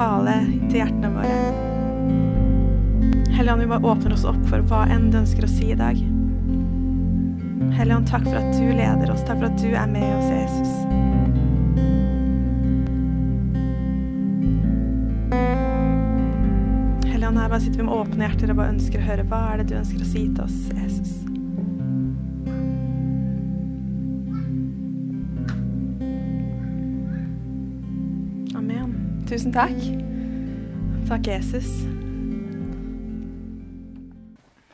Tale 0.00 0.36
til 0.70 0.78
hjertene 0.80 1.10
våre. 1.12 1.40
Helligånd, 3.36 3.60
vi 3.60 3.68
bare 3.68 3.92
åpner 3.92 4.14
oss 4.16 4.24
opp 4.28 4.40
for 4.48 4.64
hva 4.70 4.86
enn 4.88 5.10
du 5.12 5.20
ønsker 5.20 5.44
å 5.44 5.50
si 5.50 5.70
i 5.74 5.78
dag. 5.78 6.00
Helligånd, 7.76 8.08
takk 8.08 8.24
for 8.28 8.40
at 8.40 8.56
du 8.56 8.64
leder 8.72 9.12
oss. 9.12 9.24
Takk 9.28 9.42
for 9.42 9.50
at 9.50 9.60
du 9.60 9.70
er 9.74 9.88
med 9.90 10.08
oss, 10.16 10.30
Jesus. 10.32 10.74
Her 17.40 17.48
bare 17.48 17.60
sitter 17.64 17.80
vi 17.80 17.84
med 17.86 17.94
åpne 17.94 18.26
hjerter 18.28 18.50
og 18.52 18.58
bare 18.60 18.72
ønsker 18.74 19.00
å 19.00 19.06
høre 19.08 19.24
hva 19.26 19.40
er 19.50 19.58
det 19.58 19.72
du 19.72 19.78
ønsker 19.80 20.04
å 20.04 20.06
si 20.06 20.26
til 20.28 20.42
oss, 20.44 20.58
Jesus. 20.70 21.29
Tusen 29.40 29.54
takk. 29.56 29.76
Takk, 31.08 31.28
Jesus. 31.30 31.68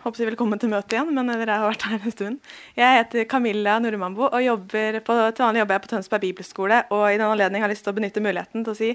Håper 0.03 0.25
jeg 0.25 0.33
velkommen 0.33 0.59
til 0.59 0.73
møtet 0.73 0.97
igjen, 0.97 1.13
men 1.15 1.31
dere 1.31 1.61
har 1.63 1.71
vært 1.71 1.85
her 1.87 2.01
en 2.01 2.15
stund. 2.15 2.41
Jeg 2.75 2.97
heter 2.99 3.29
Camilla 3.31 3.77
Nordmambo 3.79 4.25
og 4.27 4.43
jobber 4.43 4.99
på, 5.07 5.21
til 5.39 5.47
vanlig 5.47 5.63
jobber 5.63 5.79
jeg 5.79 5.85
på 5.85 5.93
Tønsberg 5.93 6.25
bibelskole. 6.25 6.81
Og 6.99 7.05
i 7.13 7.15
den 7.15 7.29
anledning 7.29 7.63
har 7.63 7.71
jeg 7.71 7.77
lyst 7.77 7.87
til 7.87 7.95
å 7.95 7.99
benytte 8.01 8.25
muligheten 8.27 8.67
til 8.67 8.75
å 8.75 8.81
si 8.81 8.91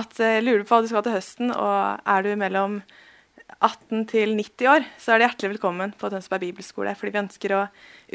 at 0.00 0.24
uh, 0.24 0.40
lurer 0.40 0.64
du 0.64 0.64
på 0.64 0.72
hva 0.72 0.80
du 0.86 0.88
skal 0.88 1.04
til 1.04 1.18
høsten, 1.18 1.52
og 1.52 2.08
er 2.16 2.24
du 2.24 2.32
mellom 2.40 2.80
18 3.60 4.06
til 4.08 4.32
90 4.38 4.72
år, 4.72 4.88
så 4.96 5.12
er 5.12 5.20
du 5.20 5.26
hjertelig 5.26 5.58
velkommen 5.58 5.92
på 6.00 6.08
Tønsberg 6.14 6.46
bibelskole. 6.46 6.96
Fordi 6.96 7.12
vi 7.12 7.20
ønsker 7.26 7.58
å 7.58 7.64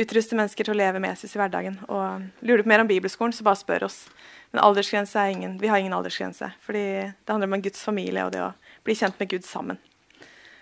utruste 0.02 0.42
mennesker 0.42 0.66
til 0.66 0.74
å 0.74 0.82
leve 0.82 1.06
med 1.06 1.14
Jesus 1.14 1.38
i 1.38 1.44
hverdagen. 1.44 1.78
Og 1.86 2.26
lurer 2.42 2.64
du 2.64 2.66
på 2.66 2.74
mer 2.74 2.82
om 2.82 2.90
bibelskolen, 2.90 3.38
så 3.38 3.46
bare 3.46 3.62
spør 3.62 3.92
oss. 3.92 4.08
Men 4.56 4.64
aldersgrense 4.64 5.20
er 5.20 5.34
ingen, 5.34 5.58
vi 5.60 5.68
har 5.68 5.82
ingen 5.84 5.94
aldersgrense. 5.94 6.48
Fordi 6.64 6.84
det 7.12 7.28
handler 7.28 7.50
om 7.50 7.54
en 7.58 7.62
Guds 7.62 7.82
familie 7.84 8.24
og 8.24 8.32
det 8.32 8.40
å 8.40 8.54
bli 8.88 8.94
kjent 8.96 9.18
med 9.20 9.28
Gud 9.34 9.44
sammen. 9.44 9.82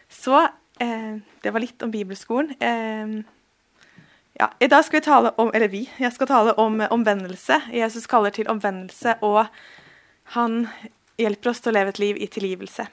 Så 0.10 0.40
eh, 0.82 1.20
det 1.46 1.52
var 1.54 1.62
litt 1.62 1.86
om 1.86 1.92
bibelskolen. 1.94 2.56
Eh, 2.58 3.14
ja, 4.42 4.48
I 4.58 4.72
dag 4.74 4.82
skal 4.88 4.98
vi 4.98 5.06
tale 5.06 5.36
om 5.38 5.52
Eller 5.54 5.70
vi. 5.70 5.84
Jeg 6.02 6.10
skal 6.16 6.32
tale 6.32 6.58
om 6.58 6.82
omvendelse. 6.82 7.60
Jesus 7.70 8.10
kaller 8.10 8.34
til 8.34 8.50
omvendelse, 8.50 9.20
og 9.22 9.46
han 10.34 10.64
hjelper 11.22 11.54
oss 11.54 11.62
til 11.62 11.76
å 11.76 11.78
leve 11.78 11.94
et 11.94 12.02
liv 12.02 12.18
i 12.18 12.32
tilgivelse. 12.34 12.88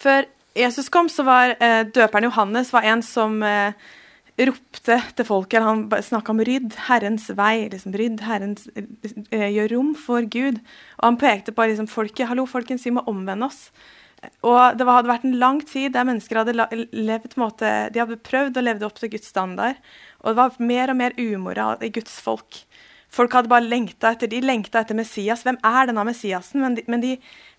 Før 0.00 0.32
Jesus 0.56 0.88
kom, 0.88 1.12
så 1.12 1.28
var 1.28 1.58
eh, 1.60 1.82
døperen 1.84 2.30
Johannes 2.30 2.72
var 2.72 2.88
en 2.88 3.04
som 3.04 3.36
eh, 3.44 3.76
ropte 4.38 4.98
til 5.16 5.26
folket. 5.28 5.62
Han 5.62 5.88
snakka 5.90 6.32
om 6.32 6.40
'rydd 6.40 6.74
Herrens 6.88 7.28
vei'. 7.30 7.70
liksom 7.70 7.92
Rydd 7.92 8.20
Herrens, 8.20 8.68
eh, 9.30 9.50
Gjør 9.52 9.76
rom 9.76 9.94
for 9.94 10.22
Gud. 10.22 10.60
Og 10.98 11.04
han 11.04 11.16
pekte 11.16 11.52
på 11.52 11.66
liksom, 11.66 11.88
folket. 11.88 12.28
'Hallo, 12.28 12.46
folkens, 12.46 12.84
vi 12.84 12.90
må 12.90 13.04
omvende 13.06 13.46
oss'. 13.46 13.70
Og 14.42 14.78
Det 14.78 14.86
hadde 14.86 15.10
vært 15.10 15.24
en 15.24 15.38
lang 15.38 15.60
tid 15.66 15.92
der 15.92 16.04
mennesker 16.04 16.44
hadde 16.44 16.54
levd 16.92 17.34
måte, 17.36 17.92
de 17.92 17.98
hadde 17.98 18.22
prøvd 18.22 18.56
å 18.56 18.62
leve 18.62 18.86
opp 18.86 18.94
til 19.00 19.10
Guds 19.10 19.26
standard. 19.26 19.76
Og 20.22 20.30
det 20.30 20.36
var 20.36 20.56
mer 20.62 20.90
og 20.90 20.96
mer 20.96 21.12
umoral 21.18 21.82
i 21.82 21.90
Guds 21.90 22.20
folk. 22.20 22.62
Folk 23.12 23.34
hadde 23.36 23.50
bare 23.52 23.68
lengta 23.68 24.14
etter 24.14 24.30
de 24.32 24.38
lengta 24.40 24.80
etter 24.80 24.96
Messias. 24.96 25.42
Hvem 25.44 25.58
er 25.68 25.88
denne 25.90 26.04
Messiasen? 26.08 26.62
Men 26.64 26.78
de, 26.78 26.84
men, 26.88 27.02
de, 27.02 27.10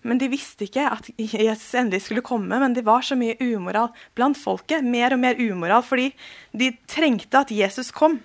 men 0.02 0.18
de, 0.18 0.28
visste 0.32 0.66
ikke 0.66 0.88
at 0.90 1.10
Jesus 1.14 1.76
endelig 1.78 2.02
skulle 2.08 2.24
komme. 2.26 2.58
Men 2.58 2.74
det 2.74 2.82
var 2.86 3.06
så 3.06 3.14
mye 3.18 3.36
umoral 3.38 3.92
blant 4.18 4.40
folket. 4.40 4.82
Mer 4.82 5.14
og 5.14 5.22
mer 5.22 5.38
umoral, 5.38 5.84
fordi 5.86 6.08
de 6.50 6.72
trengte 6.90 7.44
at 7.44 7.54
Jesus 7.54 7.92
kom. 7.94 8.18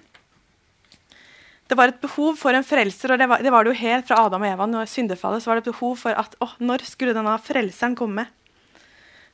Det 1.70 1.78
var 1.78 1.92
et 1.92 2.02
behov 2.02 2.34
for 2.40 2.58
en 2.58 2.66
frelser, 2.66 3.14
og 3.14 3.22
det 3.22 3.28
var 3.30 3.44
det, 3.46 3.52
var 3.54 3.66
det 3.66 3.76
jo 3.76 3.82
helt 3.84 4.08
fra 4.10 4.24
Adam 4.26 4.42
og 4.42 4.50
Eva. 4.50 4.66
Når 4.66 4.90
syndefallet, 4.90 5.44
så 5.44 5.52
var 5.52 5.60
det 5.60 5.68
et 5.68 5.74
behov 5.76 6.00
for 6.02 6.18
at 6.18 6.34
å, 6.42 6.50
når 6.66 6.88
skulle 6.90 7.14
denne 7.14 7.36
frelseren 7.46 7.98
komme? 8.00 8.26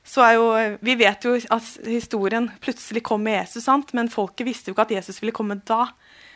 Så 0.05 0.19
er 0.21 0.35
jo, 0.35 0.49
Vi 0.83 0.97
vet 0.99 1.23
jo 1.23 1.37
at 1.39 1.69
historien 1.87 2.51
plutselig 2.59 3.05
kom 3.07 3.23
med 3.23 3.39
Jesus, 3.39 3.63
sant? 3.63 3.95
men 3.95 4.11
folket 4.11 4.45
visste 4.51 4.69
jo 4.69 4.75
ikke 4.75 4.89
at 4.89 4.97
Jesus 4.99 5.23
ville 5.23 5.33
komme 5.33 5.61
da. 5.63 5.87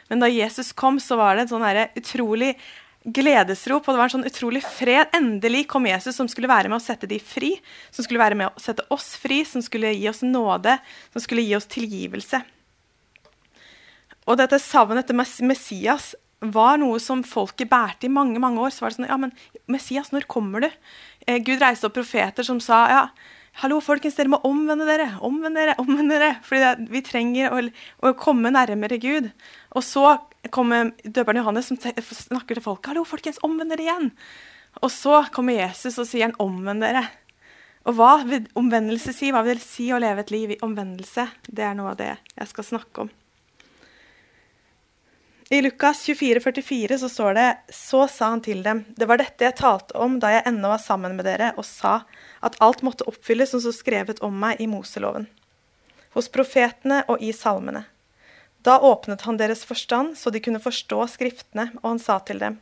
Men 0.09 0.23
da 0.23 0.29
Jesus 0.29 0.73
kom, 0.73 0.99
så 1.01 1.17
var 1.19 1.37
det 1.37 1.47
en 1.47 1.51
sånn 1.53 1.65
utrolig 2.01 2.55
gledesrop, 3.03 3.87
og 3.87 3.93
det 3.95 3.99
var 3.99 4.09
en 4.09 4.15
sånn 4.17 4.27
utrolig 4.27 4.61
fred. 4.65 5.11
Endelig 5.15 5.65
kom 5.71 5.87
Jesus, 5.87 6.17
som 6.17 6.27
skulle 6.29 6.49
være 6.51 6.71
med 6.71 6.79
å 6.79 6.83
sette 6.83 7.07
de 7.09 7.19
fri, 7.23 7.53
som 7.95 8.05
skulle 8.05 8.21
være 8.21 8.37
med 8.37 8.49
å 8.49 8.61
sette 8.61 8.85
oss 8.93 9.13
fri, 9.19 9.43
som 9.47 9.63
skulle 9.65 9.93
gi 9.95 10.09
oss 10.11 10.23
nåde, 10.25 10.75
som 11.13 11.23
skulle 11.23 11.45
gi 11.45 11.55
oss 11.57 11.69
tilgivelse. 11.71 12.41
Og 14.29 14.37
dette 14.37 14.59
savnet 14.61 15.05
etter 15.05 15.17
Messias 15.47 16.11
var 16.39 16.77
noe 16.79 16.99
som 17.03 17.23
folket 17.25 17.69
bærte 17.71 18.07
i 18.07 18.13
mange 18.13 18.39
mange 18.39 18.61
år. 18.61 18.71
Så 18.71 18.83
var 18.83 18.91
det 18.91 18.99
sånn 18.99 19.09
Ja, 19.09 19.17
men 19.19 19.33
Messias, 19.71 20.11
når 20.13 20.27
kommer 20.29 20.63
du? 20.63 20.69
Eh, 21.25 21.39
Gud 21.43 21.61
reiste 21.61 21.89
opp 21.89 21.97
profeter 21.97 22.45
som 22.47 22.61
sa 22.63 22.83
ja, 22.91 23.03
Hallo, 23.59 23.81
folkens, 23.83 24.15
dere 24.15 24.31
må 24.31 24.37
omvende 24.47 24.85
dere. 24.87 25.09
Omvende 25.25 25.59
dere, 25.59 25.73
omvende 25.83 26.15
dere. 26.15 26.37
Fordi 26.47 26.87
vi 26.93 27.01
trenger 27.03 27.51
å, 27.51 27.57
å, 28.07 28.11
komme 28.15 28.53
nærmere 28.55 28.95
Gud. 29.03 29.27
Og 29.75 29.83
så 29.83 30.13
kommer 30.55 30.93
døperen 31.03 31.41
Johannes 31.41 31.67
som 31.67 31.79
snakker 31.79 32.55
til 32.55 32.63
folket. 32.63 32.93
Hallo, 32.93 33.03
folkens, 33.07 33.41
omvend 33.43 33.75
dere 33.75 33.83
igjen. 33.83 34.07
Og 34.79 34.93
så 34.95 35.25
kommer 35.35 35.59
Jesus 35.59 35.99
og 35.99 36.07
sier 36.07 36.29
han, 36.29 36.37
omvend 36.39 36.87
dere. 36.87 37.03
Og 37.83 37.99
hva 37.99 38.13
vil 38.23 38.47
omvendelse 38.59 39.11
si? 39.17 39.33
Hva 39.35 39.43
vil 39.43 39.59
det 39.59 39.65
si 39.65 39.89
å 39.91 39.99
leve 39.99 40.23
et 40.23 40.31
liv 40.31 40.55
i 40.55 40.61
omvendelse? 40.63 41.27
Det 41.51 41.67
er 41.67 41.75
noe 41.75 41.91
av 41.91 41.99
det 41.99 42.13
jeg 42.15 42.51
skal 42.53 42.71
snakke 42.71 43.07
om. 43.07 43.11
I 45.51 45.61
Lukas 45.61 46.03
24, 46.03 46.39
44 46.39 46.97
så 46.99 47.09
står 47.09 47.33
det 47.33 47.57
Så 47.69 48.07
sa 48.07 48.27
han 48.29 48.41
til 48.41 48.59
dem, 48.63 48.83
det 48.87 49.07
var 49.09 49.17
dette 49.17 49.47
jeg 49.47 49.55
talte 49.57 49.95
om 49.97 50.19
da 50.21 50.29
jeg 50.35 50.43
ennå 50.45 50.69
var 50.69 50.81
sammen 50.83 51.15
med 51.17 51.25
dere, 51.25 51.55
og 51.57 51.65
sa 51.65 52.03
at 52.45 52.57
alt 52.61 52.83
måtte 52.85 53.07
oppfylles 53.09 53.49
som 53.49 53.63
så 53.63 53.73
skrevet 53.73 54.21
om 54.21 54.35
meg 54.37 54.61
i 54.61 54.67
Moseloven, 54.69 55.25
hos 56.13 56.29
profetene 56.29 56.99
og 57.09 57.23
i 57.25 57.31
salmene. 57.33 57.87
Da 58.61 58.75
åpnet 58.77 59.25
han 59.25 59.39
deres 59.41 59.63
forstand, 59.65 60.19
så 60.21 60.29
de 60.29 60.41
kunne 60.43 60.61
forstå 60.61 61.07
Skriftene, 61.15 61.71
og 61.81 61.95
han 61.95 62.03
sa 62.03 62.19
til 62.29 62.43
dem, 62.45 62.59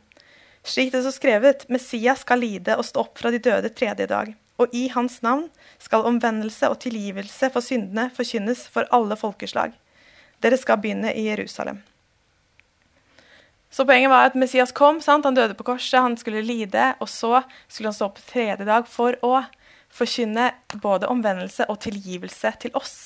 slik 0.64 0.94
det 0.96 1.04
så 1.04 1.12
skrevet, 1.12 1.68
Messias 1.68 2.24
skal 2.24 2.40
lide 2.40 2.78
og 2.80 2.88
stå 2.88 3.04
opp 3.04 3.20
fra 3.20 3.34
de 3.34 3.42
døde 3.50 3.68
tredje 3.68 4.08
dag, 4.08 4.32
og 4.56 4.72
i 4.72 4.86
hans 4.96 5.20
navn 5.20 5.50
skal 5.76 6.08
omvendelse 6.08 6.72
og 6.72 6.80
tilgivelse 6.88 7.52
for 7.52 7.60
syndene 7.60 8.08
forkynnes 8.16 8.64
for 8.72 8.88
alle 8.88 9.20
folkeslag. 9.20 9.76
Dere 10.40 10.56
skal 10.56 10.80
begynne 10.80 11.12
i 11.12 11.28
Jerusalem. 11.28 11.84
Så 13.70 13.84
poenget 13.84 14.10
var 14.10 14.30
at 14.30 14.36
Messias 14.38 14.72
kom, 14.72 15.02
sant? 15.04 15.26
han 15.28 15.36
døde 15.36 15.56
på 15.56 15.66
korset, 15.66 16.00
han 16.00 16.16
skulle 16.16 16.40
lide, 16.42 16.94
og 17.00 17.08
så 17.08 17.42
skulle 17.68 17.90
han 17.90 17.96
stå 17.98 18.08
opp 18.08 18.20
tredje 18.30 18.64
dag 18.64 18.88
for 18.88 19.18
å 19.24 19.42
forkynne 19.92 20.50
både 20.80 21.08
omvendelse 21.10 21.66
og 21.68 21.80
tilgivelse 21.84 22.54
til 22.64 22.74
oss. 22.78 22.96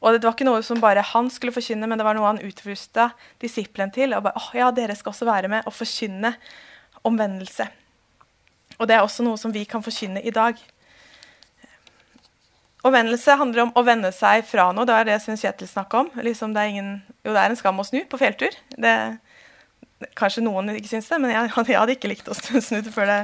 Og 0.00 0.16
Det 0.16 0.24
var 0.24 0.32
ikke 0.32 0.48
noe 0.48 0.62
som 0.64 0.80
bare 0.80 1.04
han 1.04 1.28
skulle 1.28 1.52
forkynne, 1.52 1.86
men 1.86 2.00
det 2.00 2.06
var 2.06 2.16
noe 2.16 2.30
han 2.30 2.40
utrusta 2.40 3.10
disiplene 3.42 3.92
til. 3.92 4.14
og 4.16 4.24
bare, 4.24 4.40
oh, 4.40 4.50
ja, 4.56 4.70
dere 4.72 4.96
skal 4.96 5.12
også 5.12 5.28
være 5.28 5.48
med 5.52 5.68
og 5.68 5.76
forkynne 5.76 6.32
omvendelse. 7.04 7.68
Og 8.78 8.88
det 8.88 8.96
er 8.96 9.04
også 9.04 9.22
noe 9.26 9.36
som 9.36 9.52
vi 9.52 9.66
kan 9.68 9.84
forkynne 9.84 10.22
i 10.24 10.32
dag. 10.32 10.56
Omvendelse 12.80 13.36
handler 13.36 13.66
om 13.66 13.74
å 13.76 13.84
vende 13.84 14.08
seg 14.16 14.46
fra 14.48 14.70
noe. 14.72 14.88
Det 14.88 14.94
er 14.96 15.08
det 15.10 15.18
Svein 15.20 15.36
Kjetil 15.36 15.68
snakka 15.68 16.00
om. 16.00 16.08
Liksom 16.24 16.54
det, 16.56 16.64
ingen, 16.72 16.94
jo, 17.20 17.34
det 17.34 17.42
er 17.42 17.52
en 17.52 17.60
skam 17.60 17.82
å 17.82 17.84
snu 17.84 18.00
på 18.08 18.20
fjelltur. 18.22 18.56
Det, 18.72 18.94
Kanskje 20.18 20.44
noen 20.44 20.72
ikke 20.76 20.92
syns 20.94 21.10
det, 21.10 21.18
men 21.22 21.34
jeg, 21.34 21.50
jeg, 21.52 21.76
hadde 21.76 21.96
ikke 21.96 22.12
likt 22.12 22.30
å 22.30 22.36
snu 22.38 22.80
det 22.80 22.92
før, 22.94 23.10
det 23.10 23.18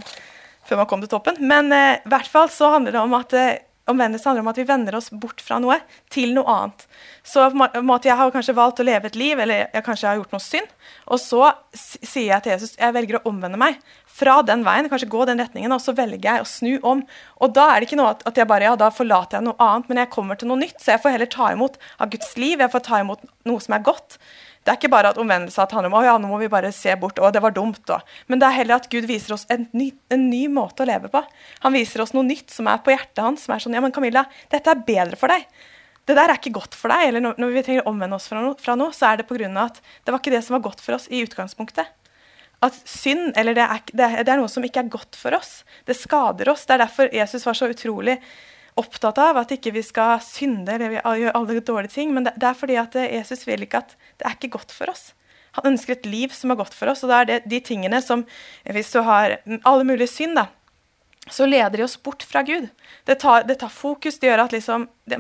før, 0.69 0.83
man 0.83 0.91
kom 0.91 1.05
til 1.05 1.13
toppen. 1.13 1.41
Men 1.41 1.73
eh, 1.75 2.03
i 2.03 2.13
hvert 2.13 2.31
fall 2.31 2.53
så 2.53 2.75
handler 2.77 2.97
det 2.97 3.05
om 3.05 3.17
at 3.19 3.37
eh, 3.37 3.55
Omvendelse 3.87 4.27
handler 4.27 4.43
om 4.43 4.49
at 4.51 4.57
vi 4.59 4.65
vender 4.67 4.97
oss 4.99 5.13
bort 5.15 5.39
fra 5.47 5.61
noe 5.63 5.77
til 6.11 6.33
noe 6.35 6.51
annet. 6.51 6.81
Så 7.23 7.45
på 7.53 7.67
en 7.69 7.85
måte 7.87 8.09
Jeg 8.09 8.19
har 8.19 8.33
kanskje 8.35 8.57
valgt 8.57 8.81
å 8.83 8.87
leve 8.87 9.07
et 9.07 9.19
liv, 9.19 9.39
eller 9.39 9.69
jeg 9.71 9.85
kanskje 9.87 10.09
har 10.09 10.19
gjort 10.19 10.35
noe 10.35 10.43
synd. 10.43 10.73
Og 11.07 11.21
så 11.23 11.53
sier 11.77 12.33
jeg 12.33 12.43
til 12.43 12.53
Jesus 12.57 12.75
jeg 12.75 12.97
velger 12.97 13.21
å 13.21 13.29
omvende 13.31 13.61
meg 13.63 13.79
fra 14.17 14.41
den 14.43 14.65
veien, 14.67 14.89
kanskje 14.91 15.11
gå 15.13 15.23
den 15.29 15.39
retningen, 15.39 15.71
og 15.71 15.83
så 15.85 15.95
velger 15.95 16.27
jeg 16.27 16.43
å 16.43 16.49
snu 16.51 16.73
om. 16.83 17.05
Og 17.39 17.55
da 17.55 17.69
er 17.71 17.79
det 17.79 17.87
ikke 17.87 18.01
noe 18.01 18.17
at, 18.17 18.27
at 18.27 18.41
jeg 18.41 18.49
bare, 18.51 18.67
ja, 18.67 18.75
da 18.81 18.91
forlater 18.91 19.39
jeg 19.39 19.47
noe 19.47 19.61
annet, 19.63 19.87
men 19.87 20.03
jeg 20.03 20.13
kommer 20.17 20.41
til 20.41 20.51
noe 20.51 20.65
nytt. 20.65 20.81
Så 20.83 20.97
jeg 20.97 21.05
får 21.05 21.15
heller 21.15 21.31
ta 21.31 21.53
imot 21.55 21.79
av 22.03 22.11
Guds 22.11 22.35
liv, 22.41 22.59
jeg 22.59 22.73
får 22.75 22.87
ta 22.89 23.03
imot 23.05 23.23
noe 23.47 23.63
som 23.63 23.79
er 23.79 23.87
godt. 23.87 24.19
Det 24.67 24.73
er 24.73 24.81
ikke 24.81 24.91
bare 24.91 25.13
at 25.15 25.19
omvendelse 25.23 25.63
at 25.63 25.71
handler 25.77 25.93
om 25.93 26.01
å 26.01 26.03
ja, 26.03 26.17
nå 26.19 26.27
må 26.27 26.41
vi 26.41 26.49
bare 26.51 26.73
se 26.75 26.91
bort, 26.99 27.21
og 27.23 27.31
det 27.31 27.39
var 27.45 27.55
dumt. 27.55 27.79
Da. 27.87 28.01
Men 28.27 28.41
det 28.43 28.49
er 28.49 28.57
heller 28.57 28.81
at 28.81 28.89
Gud 28.91 29.07
viser 29.07 29.37
oss 29.37 29.45
en 29.53 29.69
ny, 29.71 29.93
en 30.11 30.25
ny, 30.27 30.49
måte 30.51 30.83
å 30.83 30.89
leve 30.91 31.07
på. 31.13 31.23
Han 31.63 31.77
viser 31.77 32.03
oss 32.03 32.11
noe 32.17 32.27
nytt 32.27 32.51
som 32.51 32.67
er 32.73 32.81
på 32.83 32.91
hjertet 32.91 33.23
hans. 33.23 33.45
som 33.47 33.55
er 33.55 33.63
sånn, 33.63 33.77
ja, 33.79 33.83
men 33.85 33.95
Camilla, 33.95 34.25
dette 34.51 34.75
er 34.75 34.83
bedre 34.89 35.21
for 35.21 35.31
deg. 35.31 35.47
Det 36.07 36.17
der 36.19 36.33
er 36.33 36.41
ikke 36.41 36.57
godt 36.59 36.75
for 36.75 36.91
deg. 36.91 37.13
Eller 37.13 37.23
når, 37.23 37.55
vi 37.55 37.63
trenger 37.69 37.87
å 37.87 37.93
omvende 37.93 38.19
oss 38.19 38.27
fra 38.33 38.43
noe, 38.43 38.59
fra 38.59 38.75
noe, 38.75 38.91
så 38.91 39.13
er 39.13 39.23
det 39.23 39.29
pga. 39.31 39.53
at 39.63 39.79
det 40.03 40.11
var 40.11 40.19
ikke 40.19 40.35
det 40.35 40.43
som 40.43 40.59
var 40.59 40.67
godt 40.67 40.83
for 40.83 40.99
oss 40.99 41.07
i 41.15 41.23
utgangspunktet 41.23 41.95
at 42.65 42.77
synd 42.89 43.37
eller 43.37 43.57
det 43.57 43.65
er, 43.65 43.83
det 43.93 44.29
er, 44.31 44.39
noe 44.41 44.49
som 44.49 44.65
ikke 44.65 44.81
er 44.85 44.93
godt 44.93 45.19
for 45.19 45.37
oss. 45.37 45.61
Det 45.87 45.97
skader 45.97 46.49
oss. 46.49 46.65
Det 46.67 46.77
er 46.77 46.85
derfor 46.87 47.13
Jesus 47.13 47.45
var 47.47 47.59
så 47.59 47.69
utrolig 47.71 48.17
opptatt 48.81 49.19
av 49.23 49.39
at 49.41 49.53
ikke 49.55 49.73
vi 49.75 49.83
skal 49.85 50.21
synde 50.25 50.75
eller 50.75 50.99
gjøre 50.99 51.35
alle 51.39 51.61
dårlige 51.61 51.95
ting. 51.97 52.13
Men 52.15 52.29
det, 52.29 52.35
det, 52.37 52.51
er 52.51 52.59
fordi 52.59 52.77
at 52.81 52.99
Jesus 53.01 53.47
vil 53.49 53.65
ikke 53.67 53.83
at 53.85 53.97
det 54.19 54.29
er 54.29 54.37
ikke 54.37 54.55
godt 54.59 54.75
for 54.75 54.93
oss. 54.93 55.11
Han 55.57 55.73
ønsker 55.73 55.97
et 55.97 56.09
liv 56.09 56.35
som 56.37 56.53
er 56.53 56.61
godt 56.61 56.77
for 56.77 56.93
oss. 56.93 57.03
Og 57.05 57.13
da 57.13 57.23
er 57.23 57.31
det 57.31 57.39
de 57.49 57.61
tingene 57.65 58.03
som 58.05 58.27
Hvis 58.65 58.93
du 58.93 59.01
har 59.07 59.39
alle 59.57 59.89
mulige 59.89 60.13
synd, 60.13 60.37
da, 60.37 60.49
så 61.31 61.47
leder 61.47 61.79
de 61.79 61.87
oss 61.87 61.97
bort 61.97 62.23
fra 62.23 62.43
Gud. 62.47 62.69
Det 63.05 63.19
tar, 63.23 63.47
det 63.49 63.59
tar 63.61 63.73
fokus. 63.73 64.19
Det 64.19 64.29
gjør 64.29 64.45
at 64.45 64.53
liksom 64.55 64.89
det, 65.09 65.19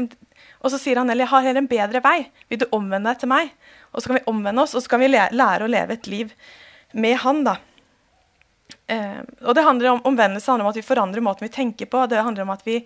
Og 0.60 0.70
så 0.70 0.78
sier 0.78 1.00
han 1.00 1.10
eller 1.10 1.24
jeg 1.24 1.32
har 1.32 1.46
heller 1.48 1.64
en 1.64 1.70
bedre 1.70 2.02
vei. 2.04 2.18
Vil 2.50 2.60
du 2.62 2.68
omvende 2.70 3.10
deg 3.10 3.22
til 3.22 3.32
meg? 3.32 3.50
Og 3.92 4.02
så 4.02 4.10
kan 4.10 4.18
vi 4.20 4.28
omvende 4.30 4.62
oss, 4.62 4.74
og 4.76 4.84
så 4.84 4.92
kan 4.92 5.00
vi 5.00 5.08
lære 5.10 5.64
å 5.64 5.70
leve 5.70 5.96
et 5.96 6.06
liv 6.10 6.34
med 6.92 7.16
han. 7.24 7.42
da. 7.46 7.56
Eh, 8.86 9.22
og 9.42 9.54
det 9.58 9.64
handler 9.66 9.92
om 9.92 10.04
Omvendelse 10.06 10.50
handler 10.50 10.68
om 10.68 10.70
at 10.70 10.78
vi 10.78 10.86
forandrer 10.86 11.24
måten 11.24 11.46
vi 11.46 11.54
tenker 11.54 11.88
på. 11.90 12.04
Det 12.10 12.22
handler 12.22 12.46
om 12.46 12.54
at 12.54 12.62
vi 12.66 12.78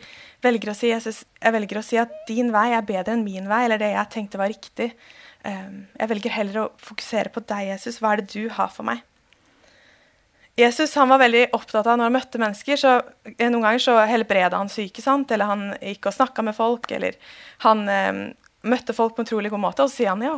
velger 0.44 0.72
å 0.72 0.76
si, 0.76 0.88
Jesus, 0.92 1.24
jeg 1.40 1.56
velger 1.56 1.80
å 1.80 1.84
si 1.84 2.00
at 2.00 2.12
din 2.28 2.52
vei 2.54 2.70
er 2.76 2.86
bedre 2.86 3.16
enn 3.16 3.24
min 3.26 3.48
vei, 3.50 3.64
eller 3.66 3.80
det 3.80 3.92
jeg 3.92 4.12
tenkte 4.14 4.40
var 4.40 4.52
riktig. 4.52 4.90
Eh, 5.44 5.68
jeg 6.00 6.12
velger 6.12 6.36
heller 6.36 6.62
å 6.64 6.70
fokusere 6.80 7.32
på 7.34 7.44
deg, 7.44 7.72
Jesus. 7.74 8.00
Hva 8.00 8.14
er 8.14 8.22
det 8.22 8.32
du 8.32 8.48
har 8.56 8.72
for 8.72 8.88
meg? 8.88 9.04
Jesus 10.60 10.92
han 10.98 11.08
var 11.08 11.22
veldig 11.22 11.46
opptatt 11.56 11.86
av 11.86 11.96
når 11.96 12.08
han 12.08 12.16
møtte 12.16 12.40
mennesker, 12.40 12.80
så 12.80 12.94
eh, 13.36 13.48
Noen 13.48 13.64
ganger 13.64 13.84
så 13.84 13.98
helbreda 14.08 14.60
han 14.60 14.72
syke, 14.72 15.04
sant? 15.04 15.30
eller 15.32 15.48
han 15.48 15.68
gikk 15.78 16.10
og 16.10 16.16
snakka 16.16 16.44
med 16.44 16.56
folk, 16.56 16.90
eller 16.96 17.16
han 17.64 17.84
eh, 17.88 18.24
møtte 18.68 18.96
folk 18.96 19.16
på 19.16 19.24
en 19.24 19.28
utrolig 19.28 19.52
god 19.52 19.64
måte. 19.68 19.84
Og 19.84 19.92
så 19.92 20.02
sier 20.02 20.12
han 20.12 20.24
ja, 20.24 20.34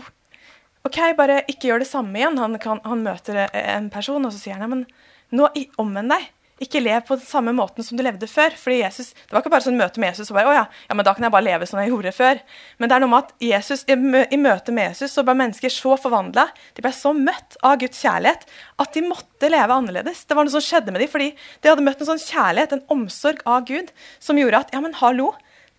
OK, 0.83 0.99
bare 1.19 1.43
ikke 1.51 1.71
gjør 1.71 1.83
det 1.83 1.91
samme 1.91 2.19
igjen. 2.19 2.39
Han, 2.43 2.59
kan, 2.63 2.83
han 2.83 3.07
møter 3.07 3.45
en 3.47 3.89
person, 3.95 4.27
og 4.27 4.35
så 4.35 4.43
sier 4.43 4.59
han 4.59 4.67
ja, 4.67 4.71
men 4.71 4.87
nå 5.33 5.49
omvend 5.81 6.15
deg. 6.15 6.31
Ikke 6.63 6.79
lev 6.83 7.01
på 7.09 7.17
den 7.19 7.27
samme 7.27 7.51
måten 7.57 7.83
som 7.83 7.99
du 7.99 8.05
levde 8.05 8.29
før. 8.31 8.55
Fordi 8.59 8.79
Jesus, 8.83 9.13
Det 9.15 9.35
var 9.35 9.43
ikke 9.43 9.51
bare 9.51 9.65
sånn 9.65 9.79
møte 9.79 9.99
med 9.99 10.13
Jesus 10.13 10.31
og 10.31 10.37
bare, 10.37 10.51
å 10.51 10.55
ja, 10.55 10.65
ja, 10.89 10.95
men 10.95 11.07
da 11.07 11.15
kan 11.17 11.27
jeg 11.27 11.35
bare 11.35 11.47
leve 11.49 11.67
som 11.67 11.81
jeg 11.81 11.91
gjorde 11.91 12.13
før. 12.15 12.43
Men 12.79 12.89
det 12.89 12.97
er 12.97 13.03
noe 13.03 13.11
med 13.11 13.25
at 13.25 13.33
Jesus, 13.43 13.85
i, 13.91 13.97
møte 14.39 14.75
med 14.75 14.93
Jesus 14.93 15.17
så 15.17 15.25
ble 15.27 15.35
mennesker 15.41 15.73
så 15.73 15.97
forvandla, 15.99 16.47
de 16.77 16.85
ble 16.85 16.93
så 16.95 17.15
møtt 17.17 17.57
av 17.67 17.81
Guds 17.83 18.03
kjærlighet, 18.05 18.47
at 18.85 18.95
de 18.95 19.05
måtte 19.07 19.51
leve 19.51 19.75
annerledes. 19.75 20.23
Det 20.29 20.39
var 20.39 20.47
noe 20.47 20.55
som 20.55 20.63
skjedde 20.63 20.95
med 20.95 21.03
dem, 21.03 21.11
fordi 21.11 21.33
de 21.35 21.73
hadde 21.73 21.87
møtt 21.87 22.05
en 22.05 22.13
sånn 22.13 22.23
kjærlighet, 22.23 22.77
en 22.77 22.87
omsorg 22.95 23.43
av 23.43 23.67
Gud, 23.67 23.91
som 24.23 24.39
gjorde 24.39 24.63
at 24.63 24.77
ja, 24.77 24.83
men 24.85 24.95
hallo, 25.01 25.33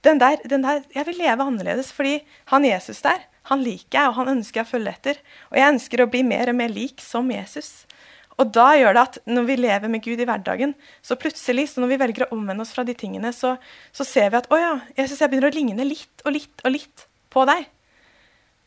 den 0.03 0.19
der, 0.19 0.41
den 0.43 0.65
der, 0.65 0.83
jeg 0.91 1.07
vil 1.07 1.21
leve 1.21 1.45
annerledes 1.47 1.93
fordi 1.95 2.17
han 2.51 2.65
Jesus 2.67 2.99
der, 3.05 3.23
han 3.47 3.63
liker 3.63 3.97
jeg, 3.97 4.09
og 4.09 4.17
han 4.19 4.35
ønsker 4.37 4.61
jeg 4.61 4.67
å 4.67 4.71
følge 4.71 4.91
etter. 4.91 5.17
Og 5.51 5.57
jeg 5.59 5.73
ønsker 5.75 6.03
å 6.03 6.11
bli 6.11 6.21
mer 6.27 6.51
og 6.51 6.55
mer 6.59 6.71
lik 6.71 7.01
som 7.03 7.27
Jesus. 7.31 7.83
Og 8.43 8.49
da 8.51 8.73
gjør 8.75 8.97
det 8.97 9.03
at 9.07 9.19
når 9.29 9.45
vi 9.47 9.55
lever 9.61 9.91
med 9.91 10.03
Gud 10.03 10.19
i 10.19 10.27
hverdagen, 10.27 10.73
så 11.05 11.15
plutselig, 11.19 11.69
så 11.71 11.83
når 11.83 11.93
vi 11.93 11.99
velger 12.01 12.25
å 12.25 12.33
omvende 12.35 12.65
oss 12.65 12.73
fra 12.75 12.83
de 12.87 12.95
tingene, 12.97 13.31
så, 13.35 13.55
så 13.95 14.07
ser 14.07 14.33
vi 14.33 14.41
at 14.41 14.49
å 14.51 14.59
ja, 14.59 14.73
Jesus, 14.97 15.21
jeg 15.21 15.31
begynner 15.31 15.53
å 15.53 15.55
ligne 15.55 15.87
litt 15.87 16.25
og 16.25 16.35
litt 16.35 16.65
og 16.65 16.75
litt 16.75 17.07
på 17.33 17.45
deg. 17.47 17.69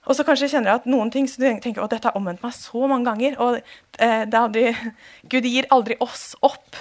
Og 0.07 0.15
så 0.15 0.25
kanskje 0.27 0.49
kjenner 0.53 0.71
jeg 0.71 0.81
at 0.83 0.91
noen 0.91 1.11
ting 1.11 1.27
så 1.29 1.43
du 1.43 1.47
tenker 1.63 1.83
å, 1.83 1.89
dette 1.91 2.09
har 2.09 2.19
omvendt 2.19 2.45
meg 2.45 2.55
så 2.55 2.87
mange 2.87 3.11
ganger. 3.11 3.39
Og 3.43 3.59
eh, 4.03 4.23
aldri, 4.39 4.71
Gud 5.33 5.49
gir 5.51 5.67
aldri 5.75 5.99
oss 6.03 6.31
opp. 6.47 6.79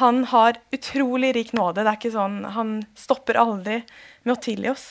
Han 0.00 0.24
har 0.32 0.58
utrolig 0.74 1.34
rik 1.36 1.52
nåde. 1.54 1.84
Det 1.84 1.92
er 1.92 2.00
ikke 2.00 2.14
sånn, 2.16 2.40
Han 2.56 2.78
stopper 2.98 3.38
aldri 3.38 3.82
med 4.24 4.34
å 4.34 4.40
tilgi 4.40 4.72
oss. 4.72 4.88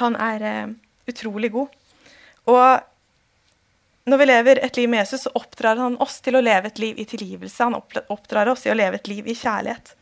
Han 0.00 0.16
er 0.16 0.48
eh, 0.48 0.74
utrolig 1.12 1.52
god. 1.54 1.76
Og 2.50 2.64
når 4.04 4.20
vi 4.20 4.28
lever 4.28 4.60
et 4.64 4.76
liv 4.76 4.88
med 4.90 5.00
Jesus, 5.00 5.24
så 5.24 5.32
oppdrar 5.38 5.80
han 5.80 5.96
oss 6.02 6.18
til 6.24 6.36
å 6.36 6.42
leve 6.44 6.68
et 6.68 6.80
liv 6.82 6.98
i 7.00 7.06
tilgivelse. 7.08 7.64
Han 7.64 7.78
oppdrar 8.12 8.50
oss 8.52 8.66
i 8.66 8.72
å 8.72 8.76
leve 8.76 9.00
et 9.00 9.08
liv 9.08 9.26
i 9.26 9.36
kjærlighet. 9.38 9.94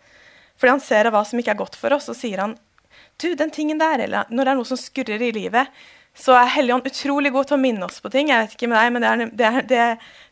Fordi 0.58 0.74
han 0.74 0.82
ser 0.82 1.10
hva 1.14 1.22
som 1.26 1.38
ikke 1.38 1.54
er 1.54 1.60
godt 1.62 1.78
for 1.78 1.94
oss, 1.94 2.10
og 2.10 2.18
sier 2.18 2.42
han 2.42 2.56
du, 3.22 3.32
den 3.38 3.52
tingen 3.54 3.78
der, 3.78 4.02
eller 4.02 4.30
når 4.30 4.44
det 4.44 4.52
er 4.52 4.58
noe 4.58 4.68
som 4.68 4.78
skurrer 4.80 5.22
i 5.22 5.30
livet, 5.34 5.70
så 6.18 6.34
er 6.36 6.50
Helligånd 6.52 6.88
utrolig 6.88 7.30
god 7.32 7.48
til 7.48 7.56
å 7.56 7.62
minne 7.62 7.86
oss 7.86 8.02
på 8.04 8.10
ting. 8.12 8.28
Jeg 8.28 8.44
vet 8.44 8.56
ikke 8.56 8.68
med 8.68 8.76
deg, 8.76 8.90
men 8.92 9.04
det 9.04 9.08
er, 9.08 9.22
det, 9.22 9.46
er, 9.46 9.68
det, 9.68 9.84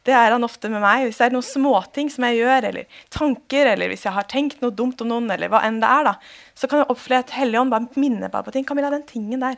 det 0.08 0.16
er, 0.16 0.34
han 0.34 0.44
ofte 0.44 0.68
med 0.72 0.82
meg. 0.84 1.06
Hvis 1.06 1.20
det 1.22 1.28
er 1.28 1.36
noen 1.36 1.46
småting 1.46 2.10
som 2.12 2.26
jeg 2.26 2.40
gjør, 2.42 2.66
eller 2.68 2.98
tanker, 3.14 3.70
eller 3.72 3.92
hvis 3.92 4.04
jeg 4.04 4.16
har 4.16 4.28
tenkt 4.28 4.60
noe 4.64 4.74
dumt 4.76 5.00
om 5.00 5.08
noen, 5.12 5.30
eller 5.32 5.52
hva 5.52 5.62
enn 5.68 5.80
det 5.80 5.88
er, 5.88 6.10
da, 6.10 6.16
så 6.58 6.68
kan 6.68 6.82
jeg 6.82 6.90
oppleve 6.92 7.24
at 7.24 7.32
Helligånd 7.38 7.72
bare 7.72 8.02
minner 8.02 8.28
meg 8.28 8.44
på 8.44 8.54
ting. 8.56 8.66
Camilla, 8.68 8.92
den 8.92 9.08
tingen 9.08 9.46
der. 9.46 9.56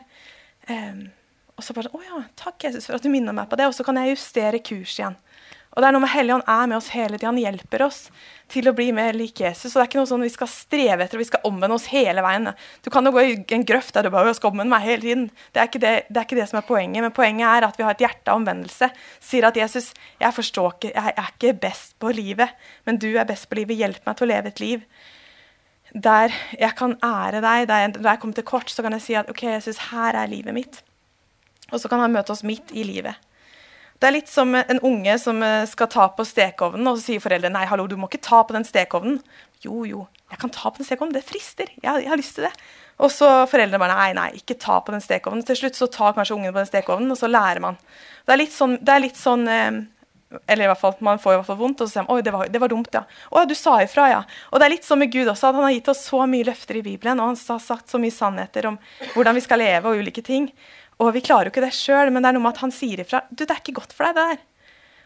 Um, 0.69 1.03
og 1.63 1.69
så 1.69 1.75
bare 1.77 1.91
'Å 1.95 2.03
ja, 2.03 2.23
takk, 2.35 2.63
Jesus, 2.67 2.85
for 2.85 2.95
at 2.95 3.03
du 3.03 3.09
minner 3.09 3.33
meg 3.33 3.49
på 3.49 3.55
det.' 3.55 3.67
Og 3.67 3.73
så 3.75 3.85
kan 3.87 3.95
jeg 3.95 4.17
justere 4.17 4.59
kurs 4.59 4.99
igjen. 4.99 5.15
Og 5.73 5.81
det 5.81 5.87
er 5.87 5.95
noe 5.95 6.03
med 6.03 6.11
Helligånd 6.13 6.45
er 6.45 6.67
med 6.69 6.77
oss 6.77 6.91
hele 6.93 7.17
tida. 7.17 7.31
Han 7.31 7.39
hjelper 7.41 7.81
oss 7.81 8.11
til 8.51 8.67
å 8.69 8.75
bli 8.77 8.91
mer 8.93 9.15
lik 9.17 9.39
Jesus. 9.41 9.71
Og 9.71 9.79
det 9.79 9.81
er 9.81 9.87
ikke 9.89 10.01
noe 10.03 10.09
sånn 10.11 10.25
vi 10.25 10.29
skal 10.29 10.49
streve 10.51 11.01
etter 11.01 11.17
og 11.17 11.23
vi 11.23 11.29
skal 11.31 11.47
omvende 11.49 11.79
oss 11.79 11.87
hele 11.89 12.21
veien. 12.21 12.51
Du 12.85 12.91
kan 12.93 13.05
jo 13.05 13.13
gå 13.15 13.23
i 13.25 13.31
en 13.57 13.65
grøft 13.65 13.95
der 13.95 14.05
du 14.05 14.11
bare 14.13 14.35
skal 14.37 14.51
omvende 14.51 14.69
meg 14.69 14.85
hele 14.85 15.01
tiden. 15.01 15.23
Det 15.49 15.63
er, 15.63 15.71
det, 15.73 15.93
det 16.11 16.19
er, 16.19 16.27
ikke 16.27 16.37
det, 16.37 16.45
som 16.51 16.59
er 16.61 16.67
poenget. 16.67 17.01
Men 17.01 17.15
poenget 17.15 17.47
er 17.49 17.65
at 17.65 17.79
vi 17.79 17.87
har 17.87 17.97
et 17.97 18.05
hjerte 18.05 18.29
av 18.29 18.43
omvendelse. 18.43 18.91
Sier 19.17 19.49
at 19.49 19.57
Jesus, 19.57 19.89
jeg 20.21 20.37
forstår 20.37 20.77
ikke, 20.77 20.93
jeg 20.93 21.17
er 21.17 21.33
ikke 21.33 21.57
best 21.65 21.97
på 21.97 22.13
livet, 22.13 22.53
men 22.85 23.01
du 23.01 23.09
er 23.15 23.25
best 23.25 23.49
på 23.49 23.57
livet. 23.57 23.79
Hjelp 23.81 24.05
meg 24.05 24.19
til 24.19 24.29
å 24.29 24.33
leve 24.35 24.53
et 24.53 24.61
liv 24.61 24.87
der 25.93 26.33
jeg 26.57 26.73
kan 26.77 26.95
ære 27.05 27.41
deg. 27.41 27.67
Der 27.69 27.83
jeg, 27.85 27.93
der 27.97 28.09
jeg 28.13 28.21
kommer 28.21 28.37
til 28.37 28.45
kort, 28.45 28.69
så 28.69 28.85
kan 28.85 28.93
jeg 28.93 29.05
si 29.05 29.17
at 29.17 29.29
OK, 29.29 29.43
Jesus, 29.45 29.89
her 29.89 30.17
er 30.17 30.29
livet 30.29 30.53
mitt. 30.53 30.83
Og 31.73 31.81
så 31.81 31.89
kan 31.91 32.03
han 32.03 32.13
møte 32.13 32.33
oss 32.33 32.45
midt 32.45 32.71
i 32.77 32.85
livet. 32.87 33.17
Det 33.99 34.09
er 34.09 34.17
litt 34.17 34.31
som 34.31 34.51
en 34.57 34.81
unge 34.83 35.15
som 35.21 35.37
eh, 35.45 35.63
skal 35.69 35.89
ta 35.91 36.09
på 36.11 36.25
stekeovnen, 36.27 36.87
og 36.89 36.97
så 36.99 37.05
sier 37.07 37.23
foreldrene 37.23 37.55
nei, 37.55 37.67
hallo, 37.69 37.85
du 37.87 37.95
må 37.99 38.09
ikke 38.09 38.25
ta 38.25 38.41
på 38.43 38.55
den 38.55 38.65
stekeovnen. 38.67 39.21
Jo, 39.63 39.85
jo, 39.87 40.05
jeg 40.31 40.41
kan 40.41 40.51
ta 40.51 40.69
på 40.69 40.81
den 40.81 40.89
stekeovnen, 40.89 41.15
det 41.15 41.23
frister. 41.27 41.71
Jeg, 41.77 42.03
jeg 42.03 42.11
har 42.11 42.19
lyst 42.19 42.35
til 42.35 42.49
det. 42.49 42.51
Og 43.03 43.09
så 43.13 43.29
foreldrene 43.49 43.79
bare 43.81 43.95
nei, 43.97 44.09
nei, 44.17 44.27
ikke 44.41 44.59
ta 44.59 44.81
på 44.83 44.93
den 44.93 45.01
stekeovnen. 45.03 45.45
Til 45.47 45.61
slutt 45.61 45.79
så 45.79 45.87
tar 45.91 46.17
kanskje 46.17 46.35
ungen 46.35 46.51
på 46.51 46.59
den 46.59 46.69
stekeovnen, 46.69 47.15
og 47.15 47.19
så 47.19 47.31
lærer 47.31 47.63
man. 47.63 47.79
Det 48.27 48.35
er 48.35 48.41
litt 48.43 48.53
sånn, 48.53 48.75
er 48.83 49.03
litt 49.05 49.19
sånn 49.19 49.47
eh, 49.49 49.81
eller 50.47 50.65
i 50.65 50.69
hvert 50.71 50.79
fall, 50.79 50.95
Man 50.99 51.19
får 51.21 51.33
i 51.33 51.37
hvert 51.37 51.49
fall 51.49 51.59
vondt, 51.59 51.81
og 51.81 51.89
så 51.89 51.93
sier 51.93 52.05
man 52.05 52.15
oi, 52.15 52.21
det 52.25 52.33
var, 52.33 52.49
det 52.51 52.61
var 52.61 52.71
dumt, 52.71 52.93
ja. 52.93 53.03
Å, 53.29 53.43
du 53.49 53.55
sa 53.57 53.77
ifra, 53.83 54.07
ja. 54.11 54.21
Og 54.51 54.59
det 54.59 54.67
er 54.67 54.75
litt 54.75 54.87
sånn 54.87 55.01
med 55.03 55.11
Gud 55.13 55.27
også, 55.27 55.49
at 55.49 55.59
han 55.59 55.67
har 55.67 55.75
gitt 55.75 55.91
oss 55.93 56.05
så 56.09 56.23
mye 56.29 56.47
løfter 56.47 56.79
i 56.79 56.85
Bibelen, 56.85 57.21
og 57.21 57.31
han 57.31 57.39
har 57.39 57.63
sagt 57.63 57.93
så 57.93 58.01
mye 58.01 58.13
sannheter 58.13 58.69
om 58.71 58.79
hvordan 59.13 59.37
vi 59.37 59.43
skal 59.45 59.61
leve 59.61 59.91
og 59.91 60.03
ulike 60.03 60.25
ting. 60.25 60.49
Og 61.01 61.13
vi 61.15 61.23
klarer 61.25 61.49
jo 61.49 61.53
ikke 61.53 61.65
det 61.65 61.73
sjøl, 61.75 62.11
men 62.13 62.23
det 62.23 62.31
er 62.31 62.37
noe 62.37 62.45
med 62.45 62.55
at 62.55 62.63
han 62.65 62.73
sier 62.73 63.01
ifra. 63.03 63.23
Du, 63.31 63.43
det 63.43 63.51
er 63.51 63.61
ikke 63.61 63.79
godt 63.79 63.95
for 63.95 64.07
deg, 64.07 64.17
det 64.17 64.27
der. 64.33 64.43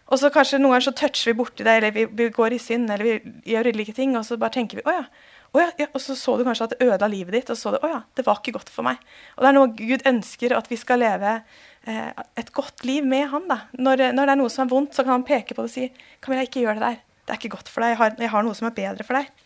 Og 0.07 0.19
så 0.21 0.29
kanskje 0.31 0.59
noen 0.61 0.75
ganger 0.75 0.87
så 0.87 0.95
toucher 0.95 1.31
vi 1.31 1.39
borti 1.39 1.65
det, 1.67 1.79
eller 1.79 1.95
vi, 1.95 2.05
vi, 2.15 2.29
går 2.33 2.55
i 2.55 2.61
synd, 2.63 2.91
eller 2.91 3.03
vi 3.03 3.51
gjør 3.51 3.71
ulike 3.73 3.95
ting, 3.95 4.15
og 4.15 4.23
så 4.27 4.37
bare 4.39 4.55
tenker 4.55 4.79
vi 4.79 4.85
å 4.87 4.93
ja. 5.01 5.07
Å 5.55 5.61
ja, 5.61 5.67
ja. 5.79 5.87
Og 5.95 6.03
så 6.03 6.15
så 6.19 6.35
du 6.37 6.43
kanskje 6.47 6.67
at 6.67 6.75
det 6.75 6.85
ødela 6.85 7.09
livet 7.11 7.35
ditt, 7.35 7.51
og 7.51 7.59
så 7.59 7.73
du 7.73 7.79
å 7.79 7.89
ja, 7.91 7.99
det 8.19 8.23
var 8.27 8.39
ikke 8.39 8.55
godt 8.57 8.71
for 8.71 8.87
meg. 8.87 9.01
Og 9.35 9.43
det 9.43 9.49
er 9.49 9.57
noe 9.57 9.73
Gud 9.79 10.05
ønsker, 10.11 10.55
at 10.55 10.69
vi 10.71 10.79
skal 10.79 11.01
leve 11.03 11.33
eh, 11.87 12.23
et 12.39 12.53
godt 12.55 12.85
liv 12.87 13.07
med 13.07 13.27
Han. 13.33 13.47
da. 13.51 13.61
Når, 13.75 14.09
når, 14.15 14.23
det 14.23 14.35
er 14.35 14.41
noe 14.43 14.53
som 14.53 14.65
er 14.65 14.71
vondt, 14.71 14.95
så 14.95 15.03
kan 15.03 15.17
han 15.17 15.27
peke 15.27 15.55
på 15.55 15.65
det 15.65 15.71
og 15.71 15.75
si 15.75 15.89
Camilla, 16.23 16.47
ikke 16.47 16.63
gjør 16.63 16.79
det 16.79 16.85
der. 16.85 17.03
Det 17.27 17.35
er 17.35 17.41
ikke 17.41 17.55
godt 17.57 17.71
for 17.71 17.83
deg. 17.83 17.95
Jeg 17.95 18.01
har, 18.03 18.15
jeg 18.23 18.33
har 18.35 18.47
noe 18.47 18.55
som 18.59 18.69
er 18.69 18.77
bedre 18.77 19.07
for 19.07 19.19
deg. 19.19 19.43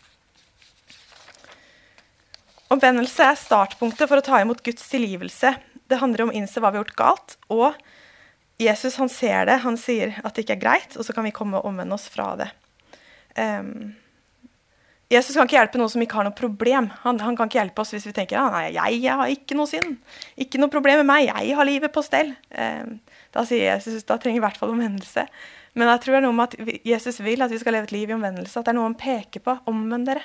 Omvendelse 2.72 3.26
er 3.26 3.36
startpunktet 3.36 4.08
for 4.08 4.22
å 4.22 4.24
ta 4.24 4.38
imot 4.40 4.62
Guds 4.64 4.86
tilgivelse 4.88 5.50
det 5.92 6.00
handler 6.00 6.24
om 6.24 6.32
å 6.32 6.36
innse 6.36 6.60
hva 6.62 6.72
vi 6.72 6.80
har 6.80 6.86
gjort 6.86 6.98
galt. 6.98 7.36
Og 7.52 7.76
Jesus 8.62 8.98
han 9.00 9.10
ser 9.12 9.48
det, 9.48 9.60
han 9.64 9.78
sier 9.80 10.16
at 10.22 10.34
det 10.34 10.46
ikke 10.46 10.58
er 10.58 10.64
greit, 10.64 10.96
og 10.96 11.06
så 11.06 11.14
kan 11.16 11.26
vi 11.26 11.34
komme 11.34 11.60
og 11.60 11.68
omvende 11.68 11.96
oss 11.96 12.08
fra 12.12 12.32
det. 12.40 12.48
Um, 13.36 13.92
Jesus 15.12 15.36
kan 15.36 15.44
ikke 15.44 15.58
hjelpe 15.58 15.80
noen 15.80 15.92
som 15.92 16.02
ikke 16.04 16.16
har 16.16 16.24
noe 16.24 16.36
problem. 16.36 16.88
Han, 17.02 17.18
han 17.20 17.36
kan 17.36 17.50
ikke 17.50 17.58
hjelpe 17.58 17.82
oss 17.84 17.92
hvis 17.92 18.06
vi 18.08 18.14
tenker 18.16 18.38
ah, 18.40 18.52
nei, 18.54 18.70
jeg, 18.72 19.00
jeg, 19.02 19.16
har 19.20 19.32
ikke 19.32 19.56
noe 19.58 19.68
synd. 19.68 19.98
Ikke 20.40 20.60
noe 20.60 20.72
problem 20.72 21.02
med 21.02 21.10
meg. 21.10 21.26
Jeg 21.28 21.56
har 21.58 21.68
livet 21.68 21.92
på 21.92 22.04
stell. 22.06 22.32
Um, 22.56 22.94
da 23.34 23.44
sier 23.48 23.74
Jesus 23.74 24.06
da 24.08 24.16
trenger 24.20 24.40
i 24.40 24.44
hvert 24.44 24.60
fall 24.60 24.72
omvendelse. 24.72 25.26
Men 25.76 25.88
jeg 25.92 26.04
tror 26.04 26.14
det 26.14 26.20
er 26.22 26.26
noe 26.26 26.36
med 26.36 26.54
at 26.54 26.80
Jesus 26.88 27.20
vil 27.24 27.44
at 27.44 27.52
vi 27.52 27.60
skal 27.60 27.76
leve 27.76 27.90
et 27.90 27.94
liv 27.96 28.08
i 28.08 28.16
omvendelse. 28.16 28.56
At 28.56 28.68
det 28.68 28.72
er 28.72 28.78
noe 28.78 28.88
han 28.88 28.98
peker 29.00 29.44
på. 29.44 29.58
Omvend 29.68 30.08
dere. 30.08 30.24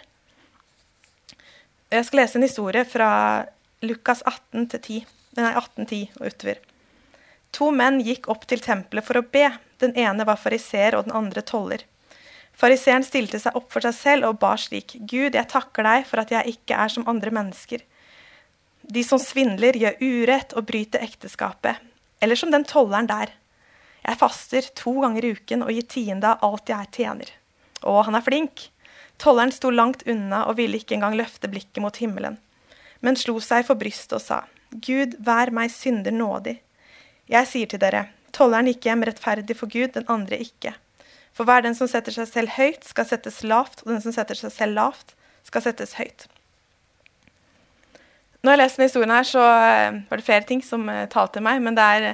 Jeg 1.91 2.07
skal 2.07 2.21
lese 2.21 2.39
en 2.39 2.47
historie 2.47 2.83
fra 2.87 3.09
Lukas 3.83 4.23
18 4.27 4.67
til 4.71 4.81
10. 4.81 5.16
Nei, 5.37 5.51
1810 5.53 6.17
og 6.17 6.31
utover. 6.31 6.61
To 7.57 7.69
menn 7.73 8.01
gikk 8.05 8.27
opp 8.33 8.47
til 8.49 8.61
tempelet 8.63 9.05
for 9.05 9.19
å 9.19 9.25
be. 9.25 9.45
Den 9.81 9.93
ene 9.97 10.25
var 10.27 10.39
fariseer 10.41 10.97
og 10.97 11.07
den 11.07 11.15
andre 11.17 11.43
toller. 11.45 11.83
Fariseeren 12.57 13.05
stilte 13.05 13.39
seg 13.39 13.55
opp 13.57 13.69
for 13.73 13.85
seg 13.85 13.93
selv 13.93 14.31
og 14.31 14.39
bar 14.41 14.57
slik.: 14.57 14.95
Gud, 14.97 15.37
jeg 15.37 15.49
takker 15.51 15.85
deg 15.85 16.07
for 16.09 16.23
at 16.23 16.33
jeg 16.33 16.57
ikke 16.57 16.77
er 16.77 16.93
som 16.93 17.05
andre 17.09 17.33
mennesker. 17.33 17.83
De 18.81 19.03
som 19.03 19.21
svindler, 19.21 19.77
gjør 19.77 20.01
urett 20.01 20.55
og 20.57 20.65
bryter 20.65 21.03
ekteskapet. 21.05 21.83
Eller 22.21 22.39
som 22.39 22.51
den 22.51 22.65
tolleren 22.65 23.09
der. 23.09 23.35
Jeg 24.07 24.17
faster 24.17 24.69
to 24.79 24.95
ganger 25.03 25.25
i 25.25 25.33
uken 25.37 25.65
og 25.65 25.73
gir 25.75 25.85
tiende 25.85 26.33
av 26.33 26.45
alt 26.47 26.71
jeg 26.71 26.91
tjener. 26.97 27.29
Å, 27.83 28.01
han 28.07 28.15
er 28.17 28.25
flink. 28.25 28.69
Tolleren 29.21 29.51
sto 29.53 29.69
langt 29.69 30.05
unna 30.07 30.45
og 30.47 30.57
ville 30.57 30.79
ikke 30.79 30.95
engang 30.97 31.17
løfte 31.19 31.49
blikket 31.51 31.81
mot 31.83 31.97
himmelen, 31.97 32.37
men 33.01 33.17
slo 33.19 33.37
seg 33.43 33.65
for 33.67 33.77
brystet 33.77 34.15
og 34.17 34.23
sa, 34.23 34.39
Gud, 34.83 35.17
vær 35.23 35.51
meg 35.55 35.71
synder 35.73 36.13
nådig. 36.13 36.57
Jeg 37.27 37.49
sier 37.49 37.69
til 37.71 37.81
dere, 37.81 38.07
tolleren 38.35 38.69
gikk 38.71 38.87
hjem 38.87 39.05
rettferdig 39.07 39.57
for 39.57 39.71
Gud, 39.71 39.93
den 39.95 40.07
andre 40.11 40.39
ikke. 40.43 40.73
For 41.37 41.45
hver 41.45 41.61
den 41.65 41.75
som 41.77 41.89
setter 41.89 42.15
seg 42.15 42.29
selv 42.29 42.55
høyt, 42.55 42.87
skal 42.87 43.05
settes 43.05 43.43
lavt, 43.45 43.83
og 43.85 43.93
den 43.93 44.01
som 44.01 44.15
setter 44.15 44.37
seg 44.39 44.53
selv 44.53 44.77
lavt, 44.79 45.13
skal 45.45 45.63
settes 45.67 45.93
høyt. 45.99 46.25
Når 48.41 48.53
jeg 48.53 48.61
leser 48.61 48.79
denne 48.79 48.89
historien, 48.89 49.13
her, 49.13 49.27
så 49.27 49.43
eh, 49.43 50.01
var 50.09 50.19
det 50.19 50.25
flere 50.25 50.47
ting 50.47 50.61
som 50.63 50.85
uh, 50.89 51.05
talte 51.11 51.41
meg. 51.43 51.61
Men 51.63 51.77
det 51.77 51.85
er 51.85 52.05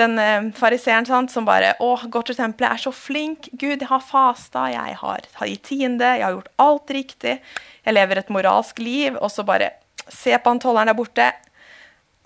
den 0.00 0.16
uh, 0.18 0.48
fariseeren 0.56 1.28
som 1.30 1.46
bare 1.48 1.74
å, 1.84 1.92
går 2.08 2.28
til 2.28 2.38
tempelet, 2.38 2.72
er 2.72 2.82
så 2.82 2.92
flink. 2.94 3.50
Gud, 3.52 3.78
jeg 3.78 3.90
har 3.90 4.04
fasta, 4.04 4.68
jeg 4.72 4.96
har, 5.02 5.28
har 5.40 5.50
gitt 5.52 5.66
tiende, 5.68 6.14
jeg 6.18 6.26
har 6.26 6.36
gjort 6.36 6.54
alt 6.64 6.94
riktig. 6.96 7.36
Jeg 7.84 7.96
lever 7.96 8.20
et 8.20 8.32
moralsk 8.34 8.80
liv. 8.82 9.20
Og 9.20 9.30
så 9.32 9.46
bare 9.46 9.76
Se 10.08 10.32
på 10.40 10.48
han 10.48 10.56
tolleren 10.56 10.88
der 10.88 10.96
borte. 10.96 11.24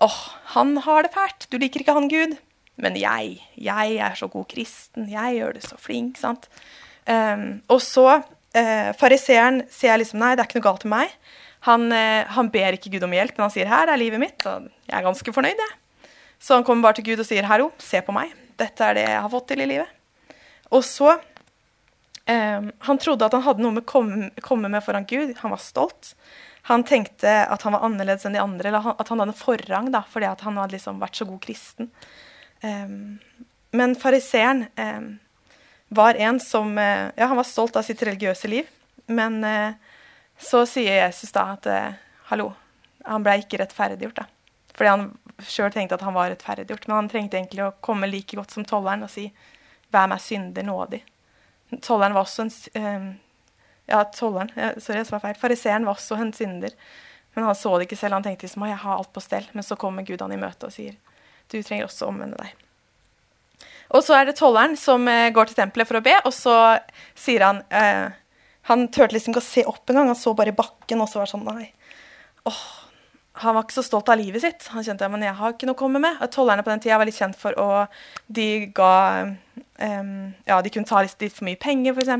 Åh, 0.03 0.19
han 0.55 0.77
har 0.83 1.05
det 1.05 1.13
fælt. 1.13 1.47
Du 1.47 1.57
liker 1.61 1.83
ikke 1.83 1.95
han, 1.95 2.09
Gud. 2.11 2.35
Men 2.81 2.97
jeg, 2.97 3.37
jeg 3.61 3.97
er 4.01 4.15
så 4.17 4.27
god 4.31 4.47
kristen, 4.49 5.05
jeg 5.11 5.37
gjør 5.37 5.55
det 5.55 5.63
så 5.67 5.77
flink. 5.79 6.17
sant? 6.19 6.49
Um, 7.05 7.61
og 7.71 7.81
så 7.83 8.07
uh, 8.17 8.89
Fariseeren 8.97 9.61
sier 9.71 9.99
liksom 9.99 10.21
nei, 10.23 10.33
det 10.33 10.43
er 10.43 10.49
ikke 10.49 10.59
noe 10.59 10.67
galt 10.71 10.85
med 10.87 10.95
meg. 10.95 11.17
Han, 11.67 11.85
uh, 11.93 12.23
han, 12.35 12.49
ber 12.51 12.75
ikke 12.75 12.91
Gud 12.95 13.05
om 13.05 13.13
hjelp, 13.15 13.35
men 13.37 13.45
han 13.45 13.53
sier 13.53 13.69
her 13.69 13.91
er 13.91 14.01
livet 14.01 14.21
mitt. 14.23 14.43
Og 14.49 14.67
jeg 14.89 14.95
er 14.97 15.05
ganske 15.05 15.35
fornøyd, 15.35 15.61
jeg. 15.63 16.09
Så 16.43 16.57
han 16.57 16.65
kommer 16.67 16.89
bare 16.89 16.99
til 16.99 17.11
Gud 17.11 17.23
og 17.23 17.29
sier 17.29 17.47
herro, 17.47 17.69
se 17.79 18.01
på 18.03 18.15
meg. 18.15 18.33
Dette 18.59 18.89
er 18.89 18.97
det 18.97 19.05
jeg 19.05 19.21
har 19.21 19.31
fått 19.31 19.47
til 19.53 19.63
i 19.63 19.69
livet. 19.69 19.99
Og 20.73 20.81
så 20.83 21.13
um, 21.13 22.71
Han 22.89 22.99
trodde 22.99 23.29
at 23.29 23.37
han 23.37 23.45
hadde 23.45 23.63
noe 23.63 23.77
med 23.77 23.85
å 23.85 23.91
komme, 23.93 24.31
komme 24.43 24.71
med 24.73 24.83
foran 24.83 25.07
Gud. 25.07 25.37
Han 25.43 25.53
var 25.53 25.61
stolt. 25.61 26.15
Han 26.69 26.85
tenkte 26.87 27.31
at 27.51 27.65
han 27.65 27.75
var 27.75 27.83
annerledes 27.83 28.23
enn 28.25 28.37
de 28.37 28.39
andre, 28.39 28.69
eller 28.69 28.93
at 28.95 29.09
han 29.11 29.19
hadde 29.19 29.35
forrang 29.35 29.89
da, 29.91 30.03
fordi 30.07 30.29
han 30.31 30.59
hadde 30.61 30.77
liksom 30.77 31.01
vært 31.01 31.19
så 31.19 31.27
god 31.27 31.41
kristen. 31.43 31.89
Um, 32.63 33.19
men 33.75 33.95
fariseeren 33.99 34.67
um, 34.79 35.09
var 35.91 36.15
en 36.15 36.39
som 36.39 36.77
uh, 36.77 37.11
Ja, 37.17 37.27
han 37.27 37.39
var 37.39 37.49
stolt 37.49 37.75
av 37.75 37.83
sitt 37.83 38.03
religiøse 38.05 38.47
liv, 38.47 38.69
men 39.11 39.41
uh, 39.43 39.75
så 40.39 40.63
sier 40.69 41.01
Jesus 41.01 41.35
da 41.35 41.49
at 41.57 41.67
uh, 41.67 41.97
hallo, 42.31 42.53
han 43.03 43.25
ble 43.25 43.41
ikke 43.41 43.59
rettferdiggjort, 43.59 44.23
da. 44.23 44.29
Fordi 44.73 44.93
han 44.93 45.09
sjøl 45.43 45.73
tenkte 45.73 45.97
at 45.99 46.05
han 46.07 46.15
var 46.15 46.31
rettferdiggjort, 46.31 46.87
men 46.87 46.95
han 47.01 47.11
trengte 47.11 47.41
egentlig 47.41 47.65
å 47.65 47.73
komme 47.83 48.07
like 48.07 48.39
godt 48.39 48.55
som 48.55 48.65
tolleren 48.67 49.03
og 49.03 49.11
si 49.11 49.27
'Vær 49.93 50.07
meg 50.09 50.23
synder 50.23 50.63
nådig'. 50.65 51.03
Tolleren 51.83 52.15
var 52.15 52.23
også 52.25 52.47
en 52.47 52.53
um, 52.81 53.09
Ja, 53.89 54.03
tolleren, 54.15 54.51
sorry, 54.79 55.01
jeg 55.01 55.09
sa 55.09 55.19
feil. 55.19 55.39
Fariseeren 55.39 55.87
var 55.87 55.97
også 55.97 56.17
en 56.19 56.31
synder. 56.35 56.75
Men 57.33 57.47
han 57.49 57.57
så 57.57 57.73
det 57.77 57.87
ikke 57.87 57.99
selv. 57.99 58.17
Han 58.17 58.25
tenkte 58.25 58.47
liksom, 58.47 58.65
jeg 58.69 58.79
har 58.83 58.99
alt 58.99 59.11
på 59.13 59.23
stell. 59.23 59.47
Men 59.53 59.65
så 59.65 59.77
kommer 59.79 60.05
Gud 60.07 60.21
han 60.21 60.35
i 60.35 60.39
møte 60.39 60.69
og 60.69 60.75
sier 60.75 60.95
du 61.51 61.59
trenger 61.61 61.85
også 61.85 62.07
å 62.07 62.11
omvende 62.13 62.39
deg. 62.39 62.53
Og 63.93 64.01
så 64.05 64.15
er 64.17 64.27
det 64.27 64.37
tolleren 64.39 64.77
som 64.79 65.05
eh, 65.11 65.29
går 65.33 65.49
til 65.49 65.59
tempelet 65.59 65.89
for 65.89 65.99
å 65.99 66.05
be, 66.05 66.15
og 66.25 66.33
så 66.33 66.55
sier 67.19 67.43
han 67.45 67.59
eh, 67.69 68.15
Han 68.71 68.87
turte 68.87 69.13
liksom 69.13 69.35
ikke 69.35 69.43
å 69.43 69.45
se 69.45 69.65
opp 69.69 69.91
engang, 69.91 70.09
han 70.09 70.17
så 70.17 70.33
bare 70.37 70.53
i 70.53 70.57
bakken, 70.57 71.03
og 71.03 71.11
så 71.11 71.19
var 71.19 71.27
det 71.27 71.33
sånn 71.35 71.45
Nei. 71.45 71.67
Åh, 72.49 72.63
han 73.43 73.57
var 73.57 73.65
ikke 73.65 73.75
så 73.75 73.85
stolt 73.85 74.09
av 74.13 74.17
livet 74.21 74.43
sitt. 74.43 74.65
Han 74.73 74.85
kjente 74.85 75.09
men 75.11 75.25
jeg 75.25 75.35
har 75.37 75.53
ikke 75.53 75.67
noe 75.69 75.77
å 75.77 75.81
komme 75.83 76.01
med. 76.01 76.21
Tollerne 76.33 76.65
på 76.65 76.71
den 76.71 76.81
tida 76.83 76.99
var 77.01 77.09
litt 77.09 77.17
kjent 77.17 77.37
for 77.37 77.57
å 77.59 77.69
De 78.29 78.47
ga 78.75 78.93
Um, 79.83 80.33
ja, 80.45 80.59
de 80.61 80.69
kunne 80.69 80.87
ta 80.87 80.99
litt, 81.01 81.23
for 81.33 81.47
mye 81.47 81.57
penger, 81.59 81.95
f.eks. 81.97 82.11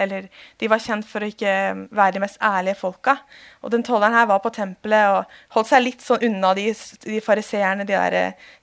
Eller 0.00 0.26
de 0.58 0.68
var 0.70 0.80
kjent 0.82 1.06
for 1.06 1.22
å 1.22 1.28
ikke 1.28 1.52
være 1.92 2.16
de 2.16 2.22
mest 2.24 2.40
ærlige 2.42 2.78
folka. 2.80 3.18
Og 3.62 3.70
den 3.74 3.84
tolleren 3.86 4.16
her 4.16 4.26
var 4.30 4.40
på 4.42 4.50
tempelet 4.56 5.12
og 5.12 5.36
holdt 5.54 5.70
seg 5.70 5.84
litt 5.84 6.02
sånn 6.04 6.24
unna 6.26 6.50
de, 6.58 6.70
de 7.04 7.20
fariseerne. 7.22 7.86
De 7.88 7.98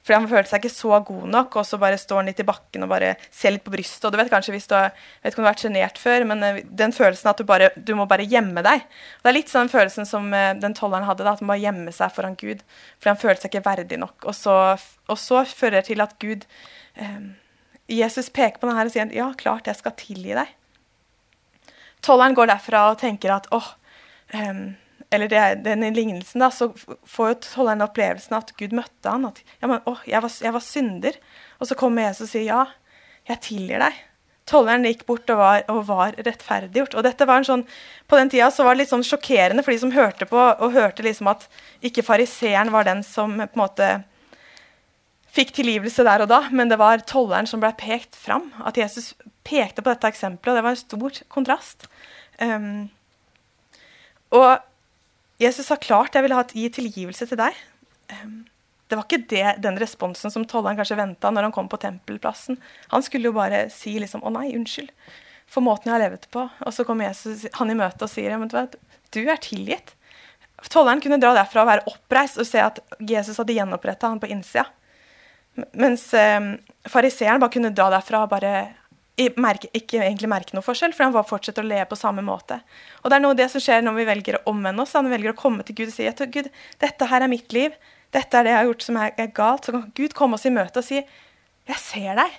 fordi 0.10 0.18
han 0.18 0.30
følte 0.32 0.50
seg 0.50 0.64
ikke 0.64 0.74
så 0.74 1.00
god 1.06 1.26
nok, 1.30 1.60
og 1.62 1.68
så 1.70 1.80
bare 1.82 1.98
står 2.02 2.22
han 2.22 2.32
litt 2.32 2.42
i 2.42 2.48
bakken 2.48 2.86
og 2.86 2.92
bare 2.92 3.12
ser 3.30 3.54
litt 3.54 3.66
på 3.66 3.74
brystet. 3.74 4.08
Og 4.08 4.14
du 4.14 4.20
vet 4.20 4.32
kanskje 4.34 4.56
hvis 4.56 4.70
du 4.70 4.74
har, 4.76 4.96
vet 5.22 5.32
ikke 5.32 5.42
om 5.42 5.46
du 5.46 5.48
har 5.48 5.54
vært 5.54 5.66
sjenert 5.68 6.02
før, 6.02 6.26
men 6.32 6.46
uh, 6.46 6.62
den 6.82 6.96
følelsen 6.96 7.30
at 7.30 7.40
du 7.40 7.46
bare 7.48 7.70
du 7.78 7.94
må 7.98 8.08
bare 8.10 8.26
gjemme 8.28 8.64
deg. 8.66 8.88
Og 9.20 9.28
det 9.28 9.32
er 9.32 9.38
litt 9.38 9.54
sånn 9.54 9.70
følelsen 9.72 10.10
som 10.10 10.32
uh, 10.34 10.56
den 10.58 10.74
tolleren 10.78 11.06
hadde, 11.06 11.28
da, 11.28 11.36
at 11.38 11.44
han 11.44 11.52
må 11.52 11.60
gjemme 11.62 11.94
seg 11.96 12.16
foran 12.16 12.38
Gud. 12.40 12.66
Fordi 12.98 13.14
han 13.14 13.22
følte 13.22 13.46
seg 13.46 13.54
ikke 13.54 13.68
verdig 13.70 14.02
nok. 14.02 14.18
Og 14.26 14.36
så, 14.36 14.56
og 15.08 15.22
så 15.22 15.46
fører 15.46 15.80
det 15.80 15.92
til 15.92 16.04
at 16.04 16.18
Gud 16.20 16.50
um, 16.98 17.30
Jesus 17.90 18.30
peker 18.30 18.62
på 18.62 18.70
denne 18.70 18.86
og 18.86 18.94
sier 18.94 19.16
ja, 19.16 19.32
klart 19.38 19.70
jeg 19.70 19.80
skal 19.80 19.96
tilgi 20.00 20.36
deg. 20.38 20.52
Tolleren 22.06 22.38
går 22.38 22.52
derfra 22.52 22.86
og 22.92 23.00
tenker 23.02 23.34
at 23.36 23.50
åh, 23.56 23.74
um, 24.34 24.68
eller 25.10 25.32
det, 25.32 25.44
den 25.66 25.86
lignelsen, 25.94 26.44
da, 26.44 26.52
så 26.54 26.70
får 27.10 27.32
jo 27.32 27.38
tolleren 27.48 27.82
opplevelsen 27.82 28.36
av 28.38 28.46
at 28.46 28.54
Gud 28.60 28.76
møtte 28.78 29.10
han, 29.10 29.26
at 29.26 29.42
ja, 29.58 29.66
men, 29.66 29.82
åh, 29.90 30.04
jeg 30.08 30.22
var, 30.22 30.36
jeg 30.46 30.54
var 30.56 30.64
synder. 30.64 31.18
Og 31.58 31.70
så 31.70 31.78
kommer 31.80 32.06
Jesus 32.06 32.28
og 32.28 32.32
sier 32.36 32.46
ja, 32.46 32.62
jeg 33.30 33.42
tilgir 33.48 33.82
deg. 33.82 33.98
Tolleren 34.50 34.86
gikk 34.86 35.04
bort 35.10 35.30
og 35.34 35.42
var, 35.42 35.64
og 35.70 35.82
var, 35.90 36.16
rettferdiggjort. 36.26 36.96
Og 36.98 37.06
dette 37.06 37.26
var 37.30 37.42
en 37.42 37.50
sånn, 37.50 37.66
På 38.10 38.18
den 38.18 38.32
tida 38.34 38.50
så 38.54 38.66
var 38.66 38.74
det 38.74 38.84
litt 38.84 38.94
sånn 38.94 39.06
sjokkerende 39.06 39.66
for 39.66 39.74
de 39.74 39.82
som 39.82 39.94
hørte 39.94 40.26
på, 40.30 40.38
og 40.38 40.78
hørte 40.78 41.06
liksom 41.06 41.30
at 41.30 41.46
ikke 41.86 42.06
fariseeren 42.06 42.74
var 42.74 42.88
den 42.88 43.04
som 43.06 43.36
på 43.38 43.46
en 43.46 43.62
måte 43.62 43.90
fikk 45.36 45.54
tilgivelse 45.58 46.06
der 46.08 46.24
og 46.24 46.32
da, 46.32 46.42
men 46.52 46.72
det 46.72 46.80
var 46.82 47.04
tolleren 47.10 47.50
som 47.50 47.62
ble 47.62 47.72
pekt 47.78 48.18
fram. 48.18 48.50
At 48.66 48.80
Jesus 48.80 49.14
pekte 49.48 49.84
på 49.84 49.92
dette 49.92 50.10
eksempelet, 50.10 50.54
og 50.54 50.60
det 50.60 50.66
var 50.66 50.76
en 50.76 50.82
stor 50.82 51.20
kontrast. 51.32 51.90
Um, 52.42 52.90
og 54.36 54.60
Jesus 55.42 55.68
sa 55.70 55.78
klart 55.80 56.16
jeg 56.16 56.26
ville 56.26 56.46
gi 56.54 56.70
tilgivelse 56.74 57.28
til 57.30 57.40
deg. 57.40 57.58
Um, 58.14 58.44
det 58.90 58.98
var 58.98 59.06
ikke 59.06 59.26
det, 59.30 59.46
den 59.62 59.78
responsen 59.78 60.34
som 60.34 60.46
tolleren 60.50 60.80
kanskje 60.80 60.98
venta 60.98 61.30
når 61.30 61.48
han 61.48 61.54
kom 61.54 61.70
på 61.70 61.78
tempelplassen. 61.82 62.58
Han 62.90 63.06
skulle 63.06 63.30
jo 63.30 63.38
bare 63.38 63.68
si 63.70 64.00
liksom 64.02 64.24
'Å 64.26 64.34
nei, 64.34 64.50
unnskyld 64.58 64.90
for 65.50 65.66
måten 65.66 65.90
jeg 65.90 65.98
har 65.98 66.10
levd 66.10 66.26
på'. 66.34 66.50
Og 66.66 66.74
så 66.74 66.86
kommer 66.86 67.06
Jesus 67.06 67.46
han 67.54 67.70
i 67.70 67.78
møte 67.78 68.06
og 68.06 68.10
sier 68.10 68.38
men 68.38 68.50
du 68.50 69.22
er 69.30 69.38
tilgitt. 69.38 69.94
Tolleren 70.70 71.02
kunne 71.02 71.22
dra 71.22 71.36
derfra 71.38 71.62
og 71.62 71.70
være 71.70 71.88
oppreist 71.88 72.38
og 72.42 72.48
se 72.50 72.60
at 72.60 72.82
Jesus 73.00 73.38
hadde 73.38 73.54
gjenoppretta 73.54 74.10
han 74.10 74.20
på 74.20 74.28
innsida. 74.28 74.66
Mens 75.80 76.06
eh, 76.14 76.52
fariseeren 76.88 77.42
bare 77.42 77.54
kunne 77.56 77.74
dra 77.76 77.90
derfra 77.94 78.24
og 78.26 78.34
bare 78.34 78.54
merke, 79.40 79.68
ikke 79.76 80.00
egentlig 80.00 80.30
merke 80.32 80.56
noe 80.56 80.64
forskjell, 80.64 80.94
for 80.96 81.04
han 81.04 81.16
bare 81.16 81.28
fortsetter 81.28 81.66
å 81.66 81.70
leve 81.70 81.90
på 81.92 81.98
samme 82.00 82.24
måte. 82.24 82.62
Og 83.02 83.12
det 83.12 83.18
er 83.18 83.24
noe 83.24 83.36
av 83.36 83.40
det 83.42 83.50
som 83.52 83.64
skjer 83.64 83.84
når 83.84 83.98
vi 83.98 84.06
velger 84.08 84.38
å 84.40 84.44
omvende 84.54 84.86
oss, 84.86 84.94
når 84.96 85.10
vi 85.10 85.16
velger 85.18 85.34
å 85.34 85.40
komme 85.40 85.66
til 85.68 85.76
Gud 85.76 85.90
og 85.92 85.96
si 85.98 86.08
at 86.08 86.22
Gud, 86.32 86.48
dette 86.80 87.10
her 87.12 87.26
er 87.26 87.32
mitt 87.32 87.52
liv, 87.56 87.76
dette 88.16 88.38
er 88.38 88.46
det 88.46 88.54
jeg 88.54 88.62
har 88.62 88.70
gjort 88.70 88.86
som 88.86 89.00
er, 89.02 89.16
er 89.20 89.34
galt. 89.36 89.66
Så 89.66 89.76
kan 89.76 89.90
Gud 89.98 90.16
komme 90.18 90.40
oss 90.40 90.48
i 90.48 90.54
møte 90.54 90.82
og 90.82 90.88
si 90.88 91.00
jeg 91.00 91.82
ser 91.84 92.16
deg. 92.18 92.38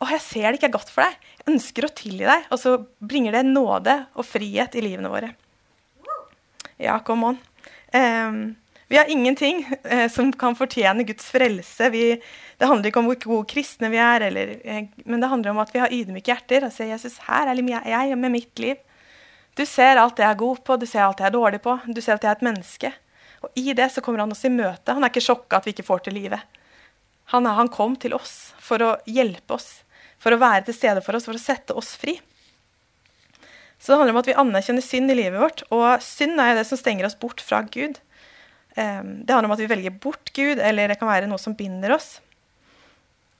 Og 0.00 0.12
jeg 0.14 0.24
ser 0.24 0.46
det 0.48 0.60
ikke 0.60 0.70
er 0.70 0.76
godt 0.78 0.92
for 0.92 1.04
deg. 1.04 1.30
Jeg 1.40 1.54
ønsker 1.54 1.86
å 1.86 1.92
tilgi 1.92 2.24
deg. 2.28 2.46
Og 2.54 2.60
så 2.62 2.76
bringer 3.02 3.36
det 3.36 3.44
nåde 3.48 3.96
og 4.14 4.26
frihet 4.26 4.76
i 4.78 4.84
livene 4.84 5.10
våre. 5.12 5.32
Ja, 6.80 6.94
come 7.04 7.32
on. 7.32 7.40
Um, 7.92 8.38
vi 8.90 8.98
har 8.98 9.06
ingenting 9.06 9.60
eh, 9.84 10.08
som 10.10 10.32
kan 10.34 10.56
fortjene 10.58 11.04
Guds 11.06 11.28
frelse. 11.30 11.90
Vi, 11.94 12.04
det 12.58 12.66
handler 12.66 12.90
ikke 12.90 12.98
om 12.98 13.06
hvor 13.06 13.18
gode 13.22 13.46
kristne 13.52 13.86
vi 13.92 14.00
er, 14.02 14.24
eller, 14.26 14.56
eh, 14.66 14.88
men 15.06 15.22
det 15.22 15.28
handler 15.30 15.52
om 15.52 15.60
at 15.62 15.70
vi 15.70 15.78
har 15.78 15.94
ydmyke 15.94 16.32
hjerter. 16.32 16.66
Og 16.66 16.74
sier 16.74 16.90
Jesus, 16.90 17.20
her 17.28 17.52
er 17.52 17.60
jeg 17.86 18.18
med 18.18 18.34
mitt 18.34 18.58
liv. 18.58 18.80
Du 19.54 19.62
ser 19.62 20.00
alt 20.00 20.18
jeg 20.18 20.26
er 20.26 20.40
god 20.42 20.64
på, 20.66 20.74
du 20.74 20.88
ser 20.90 21.04
alt 21.04 21.22
jeg 21.22 21.30
er 21.30 21.36
dårlig 21.36 21.62
på. 21.62 21.76
Du 21.86 22.00
ser 22.02 22.18
at 22.18 22.26
jeg 22.26 22.32
er 22.32 22.40
et 22.40 22.48
menneske. 22.48 22.92
Og 23.46 23.62
i 23.62 23.70
det 23.78 23.86
så 23.94 24.02
kommer 24.02 24.24
han 24.24 24.34
oss 24.34 24.42
i 24.44 24.50
møte. 24.50 24.90
Han 24.90 25.06
er 25.06 25.14
ikke 25.14 25.22
sjokka 25.28 25.60
at 25.60 25.70
vi 25.70 25.76
ikke 25.76 25.86
får 25.86 26.04
til 26.08 26.18
livet. 26.18 26.42
Han, 27.30 27.46
han 27.46 27.70
kom 27.70 27.94
til 27.94 28.18
oss 28.18 28.56
for 28.58 28.82
å 28.82 28.92
hjelpe 29.06 29.54
oss, 29.54 29.84
for 30.18 30.34
å 30.34 30.42
være 30.42 30.66
til 30.66 30.80
stede 30.80 31.06
for 31.06 31.14
oss, 31.14 31.30
for 31.30 31.38
å 31.38 31.46
sette 31.46 31.78
oss 31.78 31.94
fri. 31.94 32.18
Så 33.78 33.92
det 33.92 34.02
handler 34.02 34.18
om 34.18 34.20
at 34.26 34.28
vi 34.28 34.38
anerkjenner 34.42 34.84
synd 34.84 35.14
i 35.14 35.20
livet 35.22 35.38
vårt. 35.40 35.62
Og 35.70 36.02
synd 36.02 36.42
er 36.42 36.56
jo 36.56 36.58
det 36.58 36.68
som 36.68 36.80
stenger 36.82 37.06
oss 37.06 37.20
bort 37.22 37.40
fra 37.40 37.62
Gud. 37.70 38.02
Ehm, 38.78 39.24
det 39.24 39.34
handler 39.34 39.50
om 39.50 39.56
at 39.56 39.62
vi 39.62 39.70
velger 39.70 39.96
bort 40.02 40.32
Gud, 40.36 40.58
eller 40.58 40.90
det 40.90 40.98
kan 41.00 41.10
være 41.10 41.30
noe 41.30 41.40
som 41.42 41.56
binder 41.58 41.94
oss. 41.96 42.18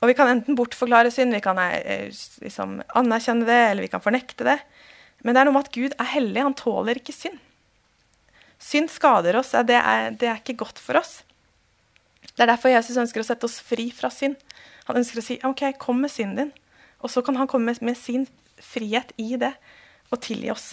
Og 0.00 0.08
vi 0.08 0.16
kan 0.16 0.30
enten 0.32 0.56
bortforklare 0.56 1.12
synd, 1.12 1.34
vi 1.36 1.42
kan 1.44 1.58
eh, 1.60 2.08
liksom 2.40 2.78
anerkjenne 2.96 3.46
det, 3.48 3.60
eller 3.70 3.84
vi 3.84 3.92
kan 3.92 4.02
fornekte 4.02 4.46
det. 4.48 4.58
Men 5.20 5.36
det 5.36 5.42
er 5.42 5.48
noe 5.48 5.58
med 5.58 5.68
at 5.68 5.74
Gud 5.74 5.96
er 5.96 6.12
hellig. 6.14 6.42
Han 6.42 6.56
tåler 6.56 7.00
ikke 7.00 7.14
synd. 7.14 7.36
Synd 8.60 8.92
skader 8.92 9.36
oss. 9.40 9.52
Det 9.68 9.76
er, 9.76 10.14
det 10.16 10.28
er 10.28 10.40
ikke 10.40 10.58
godt 10.64 10.80
for 10.80 11.00
oss. 11.00 11.20
Det 12.24 12.46
er 12.46 12.52
derfor 12.54 12.72
Jesus 12.72 12.98
ønsker 13.00 13.20
å 13.20 13.26
sette 13.28 13.44
oss 13.48 13.58
fri 13.64 13.90
fra 13.92 14.08
synd. 14.12 14.38
Han 14.88 15.00
ønsker 15.00 15.20
å 15.20 15.24
si 15.24 15.36
OK, 15.44 15.66
kom 15.80 16.00
med 16.00 16.12
synden 16.12 16.46
din. 16.46 16.54
Og 17.04 17.12
så 17.12 17.22
kan 17.24 17.36
han 17.36 17.48
komme 17.48 17.74
med 17.80 17.98
sin 18.00 18.26
frihet 18.60 19.12
i 19.20 19.34
det 19.40 19.52
og 20.10 20.20
tilgi 20.24 20.50
oss. 20.52 20.72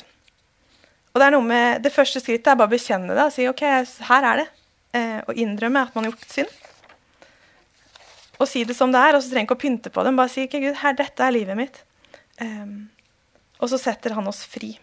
Og 1.18 1.22
Det 1.22 1.32
er 1.32 1.34
noe 1.34 1.50
med, 1.50 1.80
det 1.82 1.90
første 1.90 2.22
skrittet 2.22 2.52
er 2.52 2.58
bare 2.60 2.70
å 2.70 2.76
bekjenne 2.76 3.16
det 3.18 3.24
og 3.26 3.32
si 3.34 3.48
OK, 3.50 3.64
her 4.06 4.26
er 4.30 4.44
det. 4.44 4.48
Eh, 4.94 5.16
og 5.26 5.40
innrømme 5.42 5.82
at 5.88 5.96
man 5.98 6.06
har 6.06 6.12
gjort 6.14 6.28
synd. 6.30 6.52
Og 8.38 8.46
si 8.46 8.62
det 8.70 8.76
som 8.78 8.92
det 8.94 9.02
er, 9.02 9.18
og 9.18 9.24
så 9.26 9.32
trenger 9.32 9.48
ikke 9.48 9.58
å 9.58 9.64
pynte 9.64 9.90
på 9.90 10.04
det. 10.06 10.12
Bare 10.14 10.30
si 10.30 10.44
ikke 10.46 10.62
Gud, 10.62 10.76
her, 10.84 10.94
dette 11.00 11.26
er 11.26 11.34
livet 11.34 11.58
mitt. 11.58 11.80
Um, 12.38 12.92
og 13.58 13.72
så 13.72 13.80
setter 13.82 14.14
han 14.14 14.30
oss 14.30 14.44
fri. 14.46 14.76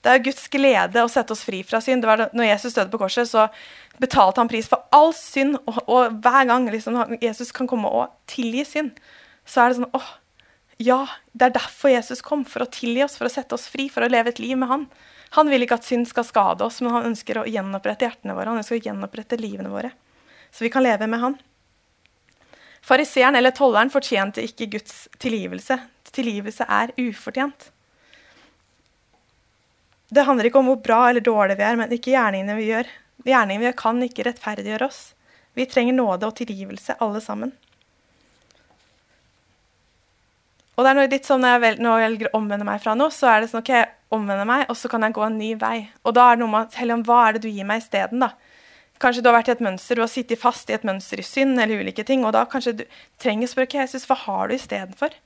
Det 0.00 0.14
er 0.14 0.22
Guds 0.24 0.46
glede 0.48 1.02
å 1.04 1.10
sette 1.12 1.36
oss 1.36 1.44
fri 1.44 1.60
fra 1.68 1.82
synd. 1.84 2.00
Det 2.00 2.08
var 2.08 2.22
det, 2.22 2.30
når 2.38 2.48
Jesus 2.48 2.78
døde 2.78 2.88
på 2.94 3.02
korset, 3.02 3.28
så 3.28 3.44
betalte 4.00 4.40
han 4.40 4.48
pris 4.48 4.72
for 4.72 4.88
all 4.96 5.12
synd. 5.12 5.60
Og, 5.68 5.82
og 5.84 6.16
hver 6.24 6.48
gang 6.48 6.70
liksom, 6.72 6.96
Jesus 7.20 7.52
kan 7.52 7.68
komme 7.68 7.92
og 7.92 8.08
tilgi 8.30 8.64
synd, 8.70 9.04
så 9.44 9.66
er 9.66 9.68
det 9.68 9.82
sånn 9.82 9.92
åh, 10.00 10.08
ja, 10.80 11.02
det 11.36 11.50
er 11.50 11.56
derfor 11.58 11.92
Jesus 11.92 12.24
kom. 12.24 12.48
For 12.48 12.64
å 12.64 12.72
tilgi 12.72 13.04
oss, 13.04 13.20
for 13.20 13.28
å 13.28 13.36
sette 13.36 13.58
oss 13.58 13.68
fri, 13.68 13.90
for 13.92 14.06
å 14.06 14.08
leve 14.08 14.32
et 14.32 14.40
liv 14.40 14.56
med 14.56 14.72
han. 14.72 14.88
Han 15.36 15.50
vil 15.52 15.64
ikke 15.64 15.76
at 15.76 15.86
synd 15.86 16.08
skal 16.08 16.24
skade 16.24 16.64
oss, 16.64 16.80
men 16.80 16.94
han 16.94 17.10
ønsker 17.10 17.40
å 17.40 17.46
gjenopprette 17.48 18.06
hjertene 18.06 18.36
våre. 18.36 18.48
Han 18.52 18.62
ønsker 18.62 18.78
å 18.78 18.84
gjenopprette 18.86 19.38
livene 19.40 19.72
våre, 19.72 19.92
så 20.50 20.64
vi 20.64 20.72
kan 20.72 20.86
leve 20.86 21.08
med 21.10 21.20
han. 21.20 21.36
Fariseeren 22.88 23.36
eller 23.36 23.52
tolleren 23.52 23.92
fortjente 23.92 24.44
ikke 24.44 24.70
Guds 24.78 25.08
tilgivelse. 25.20 25.76
Tilgivelse 26.08 26.64
er 26.64 26.94
ufortjent. 26.96 27.68
Det 30.08 30.24
handler 30.24 30.48
ikke 30.48 30.62
om 30.62 30.70
hvor 30.70 30.80
bra 30.80 31.02
eller 31.10 31.24
dårlig 31.24 31.58
vi 31.58 31.66
er, 31.68 31.76
men 31.76 31.92
ikke 31.92 32.14
gjerningene 32.14 32.56
vi 32.56 32.70
gjør. 32.70 32.88
Gjerningene 33.28 33.60
vi 33.60 33.68
gjør, 33.68 33.78
kan 33.82 34.04
ikke 34.06 34.24
rettferdiggjøre 34.30 34.88
oss. 34.88 35.02
Vi 35.58 35.66
trenger 35.68 35.98
nåde 35.98 36.30
og 36.30 36.38
tilgivelse, 36.38 36.96
alle 37.04 37.20
sammen. 37.20 37.52
Og 40.78 40.84
det 40.86 40.90
er 40.90 40.94
noe 40.94 41.10
litt 41.10 41.26
sånn 41.26 41.42
Når 41.42 41.56
jeg, 41.56 41.62
vel, 41.64 41.80
når 41.82 42.00
jeg 42.00 42.10
velger 42.12 42.28
å 42.28 42.38
omvende 42.38 42.66
meg 42.68 42.82
fra 42.84 42.94
noe, 42.94 43.10
så 43.14 43.32
er 43.32 43.42
det 43.42 43.50
sånn 43.50 43.64
ok, 43.64 43.72
jeg 43.74 44.14
omvender 44.14 44.46
meg, 44.46 44.68
og 44.70 44.78
så 44.78 44.90
kan 44.92 45.02
jeg 45.02 45.16
gå 45.16 45.24
en 45.26 45.38
ny 45.40 45.52
vei. 45.58 45.78
Og 46.06 46.14
da 46.14 46.28
er 46.28 46.38
det 46.38 46.44
noe 46.44 46.52
med 46.54 46.68
at 46.68 46.78
Helion, 46.78 47.02
hva 47.06 47.24
er 47.26 47.36
det 47.36 47.42
du 47.44 47.50
gir 47.50 47.66
meg 47.66 47.82
isteden, 47.82 48.22
da? 48.22 48.30
Kanskje 49.02 49.22
du 49.22 49.28
har 49.30 49.36
vært 49.36 49.50
i 49.50 49.54
et 49.56 49.62
mønster, 49.62 49.98
du 49.98 50.02
har 50.02 50.10
sittet 50.10 50.40
fast 50.40 50.70
i 50.70 50.74
et 50.74 50.86
mønster 50.86 51.20
i 51.20 51.26
synd 51.26 51.58
eller 51.58 51.82
ulike 51.82 52.06
ting, 52.06 52.22
og 52.26 52.32
da 52.34 52.44
kanskje 52.50 52.76
du 52.80 52.84
trenger 53.22 53.50
å 53.50 53.52
spørre 53.52 53.82
Jesus, 53.82 54.06
hva 54.06 54.16
har 54.22 54.48
du 54.48 54.56
istedenfor? 54.56 55.18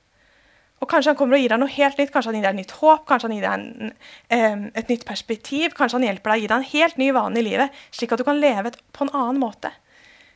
Og 0.83 0.89
kanskje 0.89 1.13
han 1.13 1.17
kommer 1.19 1.37
og 1.37 1.43
gir 1.45 1.53
deg 1.53 1.61
noe 1.61 1.71
helt 1.71 1.99
nytt. 2.01 2.11
Kanskje 2.11 2.33
han 2.33 2.37
gir 2.37 2.45
deg 2.49 2.57
nytt 2.57 2.73
håp, 2.81 3.05
kanskje 3.07 3.29
han 3.29 3.37
gir 3.37 3.45
deg 3.45 3.93
en, 4.35 4.65
et 4.75 4.89
nytt 4.91 5.05
perspektiv. 5.07 5.77
Kanskje 5.77 5.99
han 5.99 6.07
hjelper 6.09 6.33
deg 6.33 6.41
å 6.41 6.43
gi 6.43 6.49
deg 6.49 6.57
en 6.57 6.71
helt 6.73 6.99
ny 6.99 7.07
vane 7.15 7.39
i 7.39 7.45
livet, 7.45 7.83
slik 7.95 8.11
at 8.11 8.19
du 8.19 8.25
kan 8.27 8.41
leve 8.41 8.73
på 8.91 9.05
en 9.05 9.13
annen 9.13 9.39
måte. 9.39 9.71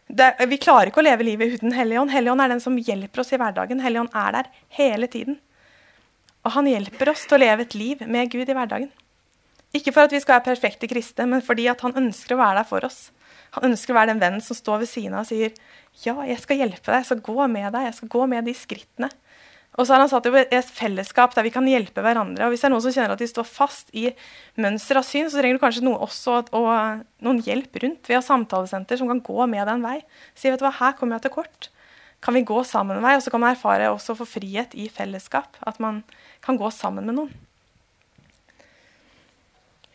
Det, 0.08 0.30
vi 0.48 0.60
klarer 0.62 0.90
ikke 0.90 1.02
å 1.02 1.08
leve 1.08 1.26
livet 1.28 1.58
uten 1.58 1.76
Helligånd. 1.76 2.14
Helligånd 2.14 2.44
er 2.44 2.54
den 2.54 2.64
som 2.64 2.78
hjelper 2.80 3.24
oss 3.24 3.34
i 3.36 3.40
hverdagen. 3.40 3.82
Helligånd 3.84 4.14
er 4.16 4.38
der 4.38 4.50
hele 4.78 5.10
tiden. 5.12 5.42
Og 6.48 6.54
han 6.56 6.70
hjelper 6.70 7.12
oss 7.12 7.26
til 7.28 7.36
å 7.36 7.44
leve 7.44 7.66
et 7.68 7.76
liv 7.76 8.06
med 8.08 8.32
Gud 8.32 8.48
i 8.48 8.56
hverdagen. 8.56 8.90
Ikke 9.76 9.92
for 9.92 10.08
at 10.08 10.14
vi 10.16 10.22
skal 10.24 10.38
være 10.38 10.54
perfekte 10.54 10.88
kristne, 10.88 11.28
men 11.28 11.44
fordi 11.44 11.68
han 11.68 12.00
ønsker 12.00 12.38
å 12.38 12.40
være 12.40 12.62
der 12.62 12.70
for 12.70 12.88
oss. 12.88 13.10
Han 13.58 13.72
ønsker 13.72 13.92
å 13.92 13.98
være 13.98 14.14
den 14.14 14.22
vennen 14.22 14.44
som 14.44 14.56
står 14.56 14.86
ved 14.86 14.92
siden 14.92 15.16
av 15.18 15.26
og 15.26 15.30
sier 15.30 15.52
ja, 16.04 16.14
jeg 16.30 16.40
skal 16.44 16.62
hjelpe 16.62 16.92
deg, 16.92 17.02
jeg 17.02 17.10
skal 17.10 17.24
gå 17.26 17.48
med 17.52 17.68
deg, 17.74 17.88
jeg 17.88 17.98
skal 18.00 18.12
gå 18.14 18.26
med 18.30 18.48
de 18.48 18.54
skrittene. 18.56 19.10
Og 19.78 19.86
så 19.86 19.94
har 19.94 20.02
han 20.02 20.10
satt 20.10 20.26
det 20.26 20.48
i 20.48 20.58
et 20.58 20.70
fellesskap 20.74 21.36
der 21.36 21.46
vi 21.46 21.52
kan 21.54 21.68
hjelpe 21.70 22.02
hverandre. 22.02 22.48
Og 22.48 22.54
hvis 22.54 22.64
det 22.64 22.70
er 22.70 22.74
noen 22.74 22.84
som 22.86 22.94
kjenner 22.96 23.14
at 23.14 23.22
de 23.22 23.30
står 23.30 23.46
fast 23.46 23.92
i 23.94 24.08
mønster 24.58 24.98
av 24.98 25.06
syn, 25.06 25.28
så 25.30 25.38
trenger 25.38 25.60
du 25.60 25.62
kanskje 25.62 25.84
noe 25.86 26.00
også 26.08 26.40
og 26.58 26.70
noen 27.26 27.42
hjelp 27.46 27.78
rundt. 27.84 28.10
Vi 28.10 28.18
har 28.18 28.26
samtalesenter 28.26 28.98
som 28.98 29.12
kan 29.12 29.22
gå 29.22 29.46
med 29.46 29.62
deg 29.62 29.76
en 29.76 29.86
vei. 29.86 30.00
Si 30.34 30.50
vet 30.50 30.58
du 30.62 30.66
hva, 30.66 30.74
her 30.80 30.96
kommer 30.98 31.20
jeg 31.20 31.28
til 31.28 31.36
kort. 31.38 31.70
Kan 32.26 32.34
vi 32.34 32.46
gå 32.48 32.58
sammen 32.66 32.98
en 32.98 33.06
vei? 33.06 33.14
Og 33.20 33.26
så 33.26 33.34
kan 33.34 33.44
man 33.44 33.54
erfare 33.54 33.92
også 33.94 34.16
å 34.16 34.22
få 34.24 34.30
frihet 34.40 34.74
i 34.74 34.88
fellesskap. 34.90 35.60
At 35.62 35.78
man 35.84 36.02
kan 36.46 36.58
gå 36.58 36.72
sammen 36.74 37.06
med 37.06 37.20
noen. 37.20 37.36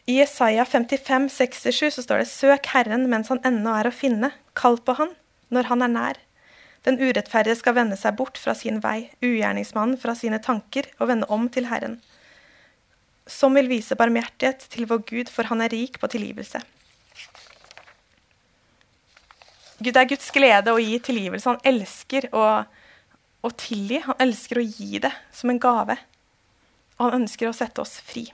I 0.07 0.21
Isaiah 0.23 0.67
55, 0.67 1.29
67 1.31 1.95
så 1.95 2.03
står 2.03 2.23
det 2.23 2.31
Søk 2.31 2.67
Herren 2.75 3.07
mens 3.11 3.31
han 3.31 3.43
ennå 3.47 3.75
er 3.79 3.91
å 3.91 3.95
finne. 3.95 4.33
Kall 4.59 4.79
på 4.83 4.95
Han 4.99 5.15
når 5.55 5.69
han 5.71 5.83
er 5.87 5.93
nær. 5.93 6.23
Den 6.83 6.99
urettferdige 6.99 7.61
skal 7.61 7.77
vende 7.77 7.97
seg 7.99 8.17
bort 8.19 8.39
fra 8.43 8.55
sin 8.59 8.81
vei, 8.83 9.07
ugjerningsmannen 9.23 9.99
fra 10.03 10.17
sine 10.19 10.41
tanker, 10.43 10.89
og 10.99 11.13
vende 11.13 11.29
om 11.31 11.47
til 11.53 11.69
Herren. 11.71 12.01
Som 13.31 13.55
vil 13.55 13.71
vise 13.71 13.95
barmhjertighet 13.99 14.67
til 14.73 14.89
vår 14.91 15.05
Gud, 15.07 15.31
for 15.31 15.47
han 15.47 15.63
er 15.63 15.71
rik 15.71 16.01
på 16.03 16.11
tilgivelse. 16.11 16.59
Gud 19.83 19.99
er 19.99 20.09
Guds 20.11 20.31
glede 20.35 20.75
å 20.75 20.81
gi 20.83 20.99
tilgivelse. 21.03 21.55
Han 21.55 21.63
elsker 21.67 22.29
å, 22.35 22.45
å 23.43 23.51
tilgi. 23.59 24.01
Han 24.05 24.19
elsker 24.23 24.59
å 24.59 24.67
gi 24.67 24.99
det 25.03 25.11
som 25.35 25.51
en 25.51 25.61
gave. 25.63 25.97
Og 26.99 27.07
han 27.07 27.23
ønsker 27.23 27.51
å 27.51 27.57
sette 27.57 27.83
oss 27.83 27.97
fri. 28.03 28.27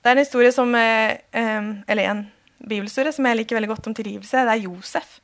Det 0.00 0.08
er 0.08 0.16
en 0.16 0.22
historie 0.22 0.52
som, 0.54 0.74
eh, 0.74 1.18
eh, 1.32 1.72
eller 1.86 2.04
en 2.08 2.22
bibelhistorie 2.62 3.12
som 3.12 3.26
jeg 3.26 3.36
liker 3.36 3.58
veldig 3.58 3.70
godt 3.74 3.90
om 3.90 3.94
tilgivelse. 3.94 4.46
Det 4.46 4.54
er 4.54 4.64
Josef. 4.64 5.20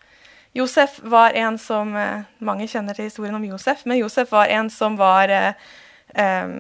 Josef 0.56 0.98
var 1.04 1.36
en 1.36 1.58
som 1.60 1.92
eh, 1.96 2.24
Mange 2.44 2.68
kjenner 2.70 2.96
til 2.96 3.10
historien 3.10 3.36
om 3.36 3.44
Josef, 3.44 3.84
men 3.84 4.00
Josef 4.00 4.32
var 4.32 4.50
en 4.52 4.70
som 4.72 4.96
var 4.96 5.32
eh, 5.32 5.52
eh, 6.16 6.56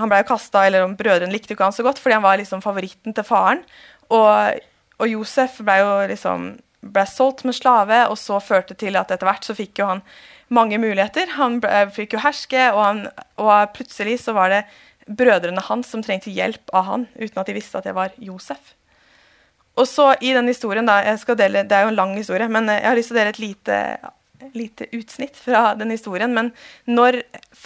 Han 0.00 0.10
ble 0.10 0.22
jo 0.24 0.38
eller 0.60 0.82
om 0.82 0.96
brødrene 0.98 1.32
likte 1.32 1.54
ikke 1.54 1.68
han 1.68 1.76
så 1.76 1.86
godt, 1.86 2.00
fordi 2.02 2.18
han 2.18 2.26
var 2.26 2.40
liksom 2.40 2.62
favoritten 2.62 3.14
til 3.14 3.24
faren. 3.24 3.62
Og, 4.10 4.58
og 4.98 5.08
Josef 5.08 5.60
ble 5.62 5.76
jo 5.78 5.92
liksom 6.10 6.54
ble 6.84 7.04
solgt 7.08 7.44
med 7.46 7.54
slave, 7.56 8.02
og 8.10 8.18
så 8.18 8.40
førte 8.42 8.74
til 8.74 8.98
at 8.98 9.12
etter 9.14 9.28
hvert 9.28 9.46
så 9.46 9.54
fikk 9.56 9.80
jo 9.80 9.86
han 9.88 10.02
mange 10.52 10.78
muligheter. 10.82 11.30
Han 11.38 11.60
ble, 11.62 11.86
fikk 11.94 12.16
jo 12.16 12.24
herske, 12.24 12.66
og, 12.74 12.82
han, 12.82 13.04
og 13.40 13.70
plutselig 13.76 14.18
så 14.24 14.34
var 14.36 14.52
det 14.52 14.64
brødrene 15.06 15.62
hans 15.68 15.90
som 15.92 16.02
trengte 16.04 16.32
hjelp 16.32 16.74
av 16.76 16.88
han, 16.90 17.06
uten 17.16 17.40
at 17.40 17.48
de 17.48 17.56
visste 17.56 17.78
at 17.78 17.88
det 17.88 17.94
var 17.96 18.14
Josef. 18.18 18.74
Og 19.74 19.88
så 19.90 20.12
i 20.22 20.32
den 20.34 20.48
historien, 20.50 20.86
da, 20.86 21.00
jeg 21.02 21.18
skal 21.22 21.38
dele, 21.38 21.64
Det 21.66 21.76
er 21.76 21.82
jo 21.82 21.92
en 21.92 21.98
lang 21.98 22.14
historie, 22.16 22.48
men 22.48 22.68
jeg 22.68 22.86
har 22.86 22.96
lyst 22.96 23.10
til 23.10 23.16
å 23.16 23.20
dele 23.20 23.32
et 23.34 23.42
lite, 23.42 23.78
lite 24.54 24.86
utsnitt 24.94 25.36
fra 25.36 25.74
den 25.74 25.90
historien. 25.90 26.34
Men 26.34 26.52
når, 26.86 27.22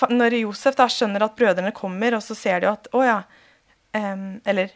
når, 0.09 0.39
Josef 0.41 0.79
da 0.79 0.89
skjønner 0.89 1.27
at 1.27 1.37
brødrene 1.37 1.73
kommer, 1.77 2.17
og 2.17 2.25
så 2.25 2.35
ser 2.35 2.65
de 2.65 2.73
at 2.73 2.89
Å 2.93 3.05
ja. 3.05 3.19
Um, 3.97 4.41
eller 4.45 4.69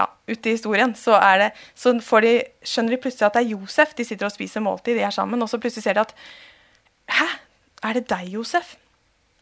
ja, 0.00 0.06
ute 0.26 0.48
i 0.48 0.54
historien, 0.56 0.94
så, 0.96 1.18
det, 1.38 1.50
så 1.76 1.92
de, 2.24 2.32
skjønner 2.64 2.96
de 2.96 3.00
plutselig 3.02 3.26
at 3.28 3.36
det 3.36 3.42
er 3.44 3.52
Josef. 3.52 3.92
De 3.96 4.04
sitter 4.08 4.28
og 4.28 4.32
spiser 4.32 4.64
måltid, 4.64 4.96
de 4.96 5.04
er 5.04 5.12
sammen, 5.14 5.42
og 5.42 5.48
så 5.48 5.60
plutselig 5.60 5.84
ser 5.84 5.98
de 5.98 6.06
at 6.06 6.16
Hæ? 7.10 7.26
Er 7.82 7.96
det 7.96 8.08
deg, 8.10 8.28
Josef? 8.36 8.76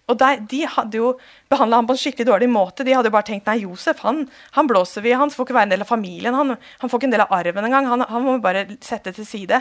Og 0.09 0.17
der, 0.17 0.41
De 0.49 0.63
hadde 0.65 0.97
jo 0.97 1.13
behandla 1.53 1.81
ham 1.81 1.89
på 1.89 1.95
en 1.95 2.01
skikkelig 2.01 2.27
dårlig 2.29 2.49
måte. 2.49 2.85
De 2.85 2.95
hadde 2.97 3.11
jo 3.11 3.15
bare 3.15 3.29
tenkt 3.29 3.49
nei, 3.49 3.59
Josef 3.67 4.01
han, 4.05 4.23
han 4.57 4.69
blåser 4.71 5.05
vi, 5.05 5.13
han 5.17 5.33
får 5.33 5.47
ikke 5.47 5.57
være 5.57 5.69
en 5.69 5.75
del 5.75 5.85
av 5.85 5.91
familien. 5.91 6.37
Han, 6.37 6.57
han 6.57 6.91
får 6.91 7.01
ikke 7.01 7.09
en 7.11 7.17
del 7.17 7.25
av 7.25 7.35
arven 7.37 7.69
engang. 7.69 7.89
Han, 7.91 8.05
han 8.09 8.25
må 8.25 8.39
bare 8.45 8.65
sette 8.85 9.13
til 9.17 9.29
side. 9.29 9.61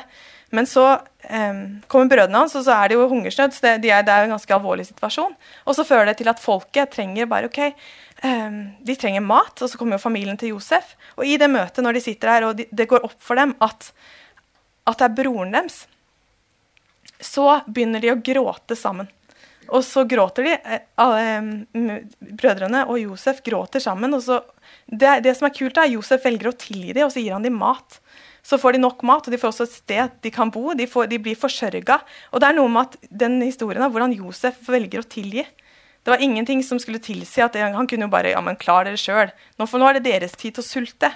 Men 0.56 0.70
så 0.70 0.86
eh, 1.28 1.60
kommer 1.92 2.12
brødrene 2.14 2.46
hans, 2.46 2.56
og 2.56 2.64
så 2.64 2.78
er 2.78 2.92
det 2.92 3.00
jo 3.00 3.10
hungersnød. 3.12 3.56
så 3.56 3.66
det, 3.66 3.74
de 3.84 3.92
er, 3.92 4.06
det, 4.08 4.14
er, 4.14 4.28
en 4.28 4.36
ganske 4.38 4.56
alvorlig 4.56 4.88
situasjon. 4.88 5.36
Og 5.66 5.76
så 5.76 5.88
fører 5.88 6.12
det 6.12 6.18
til 6.22 6.32
at 6.32 6.40
folket 6.40 6.94
trenger 6.96 7.28
bare 7.28 7.52
ok, 7.52 7.60
eh, 7.68 8.62
de 8.88 8.96
trenger 8.96 9.26
mat. 9.26 9.60
Og 9.60 9.68
så 9.68 9.80
kommer 9.80 10.00
jo 10.00 10.06
familien 10.06 10.40
til 10.40 10.56
Josef. 10.56 10.96
Og 11.20 11.28
i 11.28 11.36
det 11.42 11.52
møtet, 11.52 11.84
når 11.84 12.00
de 12.00 12.06
sitter 12.08 12.32
her, 12.32 12.48
og 12.48 12.56
de, 12.62 12.70
det 12.72 12.88
går 12.88 13.04
opp 13.04 13.20
for 13.20 13.40
dem 13.40 13.52
at, 13.60 13.92
at 14.88 15.04
det 15.04 15.10
er 15.10 15.20
broren 15.20 15.52
deres, 15.60 15.84
så 17.20 17.60
begynner 17.68 18.00
de 18.00 18.14
å 18.14 18.20
gråte 18.24 18.78
sammen. 18.78 19.10
Og 19.74 19.84
så 19.86 20.04
gråter 20.10 20.48
de. 20.48 20.56
Eh, 20.58 20.86
alle, 21.02 22.06
brødrene 22.40 22.86
og 22.88 23.00
Josef 23.02 23.42
gråter 23.46 23.84
sammen. 23.84 24.14
og 24.14 24.24
så, 24.24 24.42
det, 24.88 25.20
det, 25.26 25.36
som 25.38 25.50
er 25.50 25.56
kult, 25.56 25.78
er 25.78 25.88
at 25.88 25.94
Josef 25.94 26.26
velger 26.26 26.52
å 26.52 26.58
tilgi 26.58 26.94
dem, 26.94 27.08
og 27.08 27.14
så 27.14 27.24
gir 27.24 27.36
han 27.36 27.46
dem 27.46 27.58
mat. 27.60 28.00
Så 28.48 28.60
får 28.62 28.78
de 28.78 28.84
nok 28.86 29.04
mat, 29.04 29.28
og 29.28 29.34
de 29.34 29.40
får 29.42 29.52
også 29.52 29.68
et 29.68 29.76
sted 29.76 30.20
de 30.24 30.32
kan 30.32 30.52
bo. 30.54 30.72
De, 30.78 30.88
får, 30.88 31.10
de 31.12 31.20
blir 31.20 31.40
forsørga. 31.40 32.00
Og 32.32 32.42
det 32.42 32.50
er 32.50 32.60
noe 32.60 32.72
med 32.72 32.88
at 32.88 33.10
den 33.26 33.42
historien 33.44 33.84
av 33.84 33.92
hvordan 33.92 34.16
Josef 34.16 34.62
velger 34.70 35.04
å 35.04 35.10
tilgi. 35.10 35.44
Det 36.08 36.14
var 36.14 36.24
ingenting 36.24 36.62
som 36.64 36.80
skulle 36.80 37.04
tilsi 37.04 37.42
at 37.44 37.58
han 37.60 37.88
kunne 37.90 38.08
jo 38.08 38.14
bare 38.14 38.32
ja, 38.32 38.40
men 38.40 38.56
klar 38.56 38.88
dere 38.88 39.00
sjøl. 39.00 39.34
Nå, 39.60 39.68
nå 39.68 39.90
er 39.90 39.98
det 39.98 40.06
deres 40.06 40.38
tid 40.40 40.56
til 40.56 40.64
å 40.64 40.68
sulte. 40.68 41.10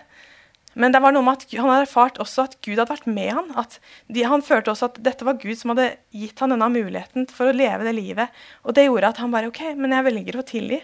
Men 0.74 0.94
det 0.94 1.02
var 1.04 1.12
noe 1.12 1.26
med 1.26 1.42
at 1.42 1.52
han 1.58 1.68
hadde 1.68 1.86
erfart 1.88 2.20
også 2.24 2.46
at 2.48 2.56
Gud 2.64 2.78
hadde 2.78 2.94
vært 2.94 3.10
med 3.12 3.32
han. 3.36 3.50
At 3.60 3.78
de, 4.08 4.24
han 4.28 4.44
følte 4.46 4.72
også 4.72 4.92
at 4.92 5.02
dette 5.04 5.28
var 5.28 5.40
Gud 5.42 5.60
som 5.60 5.74
hadde 5.74 5.90
gitt 6.16 6.40
han 6.40 6.54
denne 6.54 6.70
muligheten 6.72 7.28
for 7.32 7.52
å 7.52 7.56
leve 7.56 7.88
det 7.88 7.96
livet. 7.98 8.42
Og 8.64 8.78
det 8.78 8.88
gjorde 8.88 9.12
at 9.12 9.22
han 9.24 9.34
bare 9.34 9.52
OK, 9.52 9.64
men 9.76 9.96
jeg 9.98 10.08
velger 10.08 10.40
å 10.40 10.48
tilgi. 10.48 10.80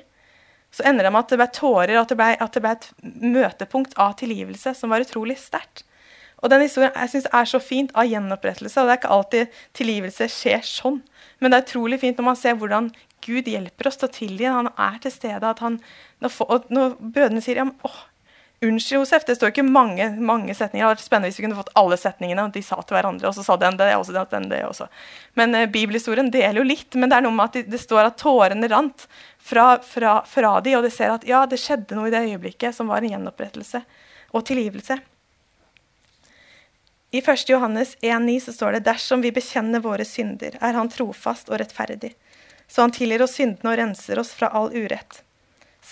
Så 0.76 0.84
ender 0.88 1.08
det 1.08 1.13
med 1.15 1.23
at 1.23 1.32
det 1.32 1.39
ble 1.39 1.47
tårer, 1.56 1.95
at 1.95 2.12
det 2.12 2.17
ble, 2.19 2.32
at 2.43 2.58
det 2.58 2.63
ble 2.63 2.73
et 2.76 2.89
møtepunkt 3.23 3.95
av 4.02 4.17
tilgivelse 4.19 4.76
som 4.76 4.91
var 4.91 5.06
utrolig 5.06 5.38
sterkt. 5.39 5.86
Og 6.43 6.52
den 6.52 6.62
historien 6.62 6.93
jeg 6.93 7.13
synes 7.13 7.30
er 7.34 7.47
så 7.50 7.60
fint 7.63 7.93
av 7.97 8.06
gjenopprettelse. 8.06 8.78
Og 8.78 8.89
det 8.89 8.93
er 8.93 9.00
ikke 9.00 9.13
alltid 9.15 9.56
tilgivelse 9.78 10.28
skjer 10.30 10.67
sånn. 10.67 11.00
Men 11.39 11.54
det 11.54 11.58
er 11.58 11.65
utrolig 11.65 12.02
fint 12.04 12.19
når 12.19 12.28
man 12.28 12.38
ser 12.38 12.60
hvordan 12.60 12.91
Gud 13.26 13.50
hjelper 13.50 13.89
oss 13.89 13.97
til 13.97 14.10
å 14.10 14.13
tilgi. 14.19 14.45
Han 14.45 14.69
er 14.69 15.00
til 15.02 15.15
stede. 15.15 15.41
at 15.50 15.63
han, 15.63 15.80
når, 16.21 16.38
når 16.69 16.93
brødrene 17.00 17.41
sier 17.41 17.63
ja, 17.63 17.65
men, 17.65 17.80
åh, 17.88 18.04
Unnskyld, 18.62 19.00
Josef. 19.00 19.26
Det 19.26 19.36
står 19.38 19.52
ikke 19.52 19.63
mange, 19.63 20.08
mange 20.17 20.54
setninger. 20.58 20.82
Det 20.82 20.88
hadde 20.88 20.96
vært 20.96 21.06
spennende 21.06 21.30
hvis 21.30 21.38
vi 21.38 21.43
kunne 21.46 21.58
fått 21.60 21.76
alle 21.78 21.98
setningene. 22.02 22.48
og 22.48 22.56
De 22.56 22.63
sa 22.65 22.80
til 22.82 22.98
hverandre, 22.98 23.30
og 23.30 23.36
så 23.38 23.43
sa 23.46 23.58
den 23.62 23.78
det, 23.78 23.91
og 23.93 24.06
så 24.08 24.24
den 24.32 24.48
det 24.50 24.63
også. 24.65 24.88
Men 25.38 25.54
uh, 25.54 25.67
bibelhistorien 25.70 26.32
deler 26.34 26.58
jo 26.63 26.65
litt. 26.65 26.98
Men 26.98 27.12
det 27.12 27.20
er 27.20 27.28
noe 27.28 27.38
med 27.38 27.52
at 27.52 27.60
det, 27.60 27.67
det 27.70 27.82
står 27.84 28.10
at 28.10 28.17
tårene 28.17 28.70
rant 28.72 29.06
fra, 29.38 29.67
fra, 29.86 30.24
fra 30.26 30.56
de, 30.65 30.74
og 30.80 30.88
de 30.88 30.91
ser 30.93 31.13
at 31.13 31.28
ja, 31.30 31.43
det 31.46 31.62
skjedde 31.62 32.00
noe 32.00 32.10
i 32.10 32.15
det 32.15 32.24
øyeblikket 32.32 32.74
som 32.74 32.89
var 32.89 33.06
en 33.06 33.13
gjenopprettelse 33.13 33.84
og 34.34 34.48
tilgivelse. 34.50 34.98
I 37.13 37.22
1. 37.22 37.46
Johannes 37.48 37.93
1,9 38.02 38.39
så 38.43 38.56
står 38.58 38.72
det 38.76 38.88
dersom 38.89 39.22
vi 39.24 39.32
bekjenner 39.32 39.86
våre 39.86 40.04
synder, 40.06 40.58
er 40.60 40.76
Han 40.76 40.89
trofast 40.91 41.48
og 41.54 41.62
rettferdig, 41.62 42.12
så 42.67 42.84
Han 42.84 42.91
tilgir 42.91 43.24
oss 43.24 43.38
syndene 43.38 43.72
og 43.72 43.80
renser 43.80 44.20
oss 44.20 44.34
fra 44.36 44.50
all 44.52 44.74
urett. 44.76 45.22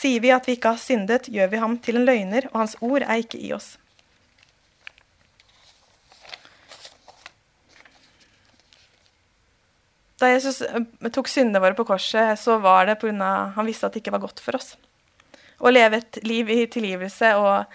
Sier 0.05 0.21
vi 0.21 0.29
at 0.29 0.45
vi 0.45 0.53
ikke 0.53 0.75
har 0.75 0.77
syndet, 0.77 1.31
gjør 1.33 1.47
vi 1.49 1.57
ham 1.57 1.79
til 1.81 1.97
en 1.97 2.03
løgner, 2.05 2.45
og 2.51 2.59
hans 2.61 2.75
ord 2.85 3.01
er 3.01 3.23
ikke 3.23 3.39
i 3.41 3.47
oss. 3.55 3.71
Da 10.21 10.29
Jesus 10.29 10.61
eh, 10.61 11.09
tok 11.09 11.31
syndene 11.31 11.63
våre 11.63 11.73
på 11.73 11.87
korset, 11.89 12.37
så 12.37 12.59
var 12.61 12.85
det 12.85 12.99
pga. 13.01 13.31
han 13.57 13.65
visste 13.65 13.89
at 13.89 13.97
det 13.97 14.03
ikke 14.03 14.13
var 14.13 14.27
godt 14.27 14.45
for 14.45 14.61
oss. 14.61 14.75
Å 15.57 15.73
leve 15.73 15.97
et 15.97 16.21
liv 16.21 16.53
i 16.53 16.61
tilgivelse 16.69 17.33
og, 17.41 17.65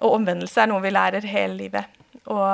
og 0.00 0.18
omvendelse 0.22 0.64
er 0.64 0.72
noe 0.72 0.80
vi 0.80 0.96
lærer 0.96 1.28
hele 1.28 1.60
livet. 1.66 2.02
Og 2.24 2.48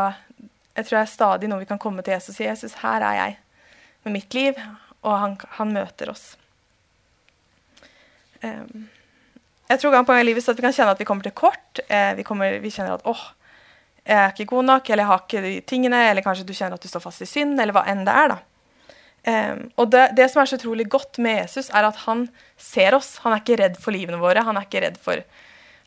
jeg 0.75 0.89
tror 0.89 0.97
det 0.99 1.07
er 1.07 1.15
stadig 1.15 1.55
noe 1.55 1.63
vi 1.63 1.71
kan 1.71 1.79
komme 1.79 2.03
til 2.03 2.19
Jesus 2.19 2.35
og 2.35 2.41
si 2.43 2.51
Jesus, 2.51 2.79
her 2.83 3.07
er 3.07 3.23
jeg 3.23 3.43
med 4.03 4.19
mitt 4.19 4.35
liv, 4.35 4.59
og 5.07 5.21
han, 5.23 5.43
han 5.61 5.77
møter 5.77 6.11
oss. 6.11 6.33
Um, 8.43 8.91
jeg 9.71 9.81
tror 9.81 9.95
gang 9.95 10.07
på 10.07 10.15
gang 10.15 10.25
i 10.25 10.29
livet 10.29 10.45
så 10.45 10.53
at 10.53 10.59
vi 10.59 10.67
kan 10.67 10.75
kjenne 10.75 10.95
at 10.97 11.01
vi 11.01 11.07
kommer 11.09 11.27
til 11.27 11.37
kort. 11.37 11.83
Eh, 11.87 12.13
vi, 12.19 12.27
kommer, 12.27 12.59
vi, 12.63 12.73
kjenner 12.75 12.99
at 12.99 13.07
åh, 13.09 13.25
jeg 14.03 14.17
er 14.19 14.33
ikke 14.35 14.51
god 14.51 14.67
nok, 14.67 14.91
eller 14.91 15.05
jeg 15.05 15.11
har 15.13 15.25
ikke 15.25 15.43
de 15.45 15.53
tingene, 15.73 16.01
eller 16.11 16.27
kanskje 16.27 16.47
du 16.49 16.55
kjenner 16.57 16.79
at 16.79 16.83
du 16.83 16.91
står 16.91 17.05
fast 17.05 17.23
i 17.23 17.29
synd, 17.29 17.61
eller 17.61 17.77
hva 17.77 17.85
enn 17.91 18.03
det 18.09 18.17
er. 18.23 18.35
da. 18.35 18.41
Um, 19.21 19.67
og 19.77 19.91
det, 19.93 20.07
det, 20.17 20.31
som 20.33 20.41
er 20.41 20.49
så 20.49 20.57
utrolig 20.57 20.87
godt 20.91 21.21
med 21.21 21.43
Jesus, 21.43 21.69
er 21.77 21.87
at 21.87 21.99
han 22.07 22.25
ser 22.59 22.97
oss. 22.97 23.19
Han 23.23 23.37
er 23.37 23.43
ikke 23.43 23.59
redd 23.61 23.77
for 23.79 23.95
livene 23.95 24.19
våre. 24.19 24.43
Han 24.47 24.59
er 24.59 24.67
ikke 24.67 24.83
redd 24.87 24.99
for 25.01 25.23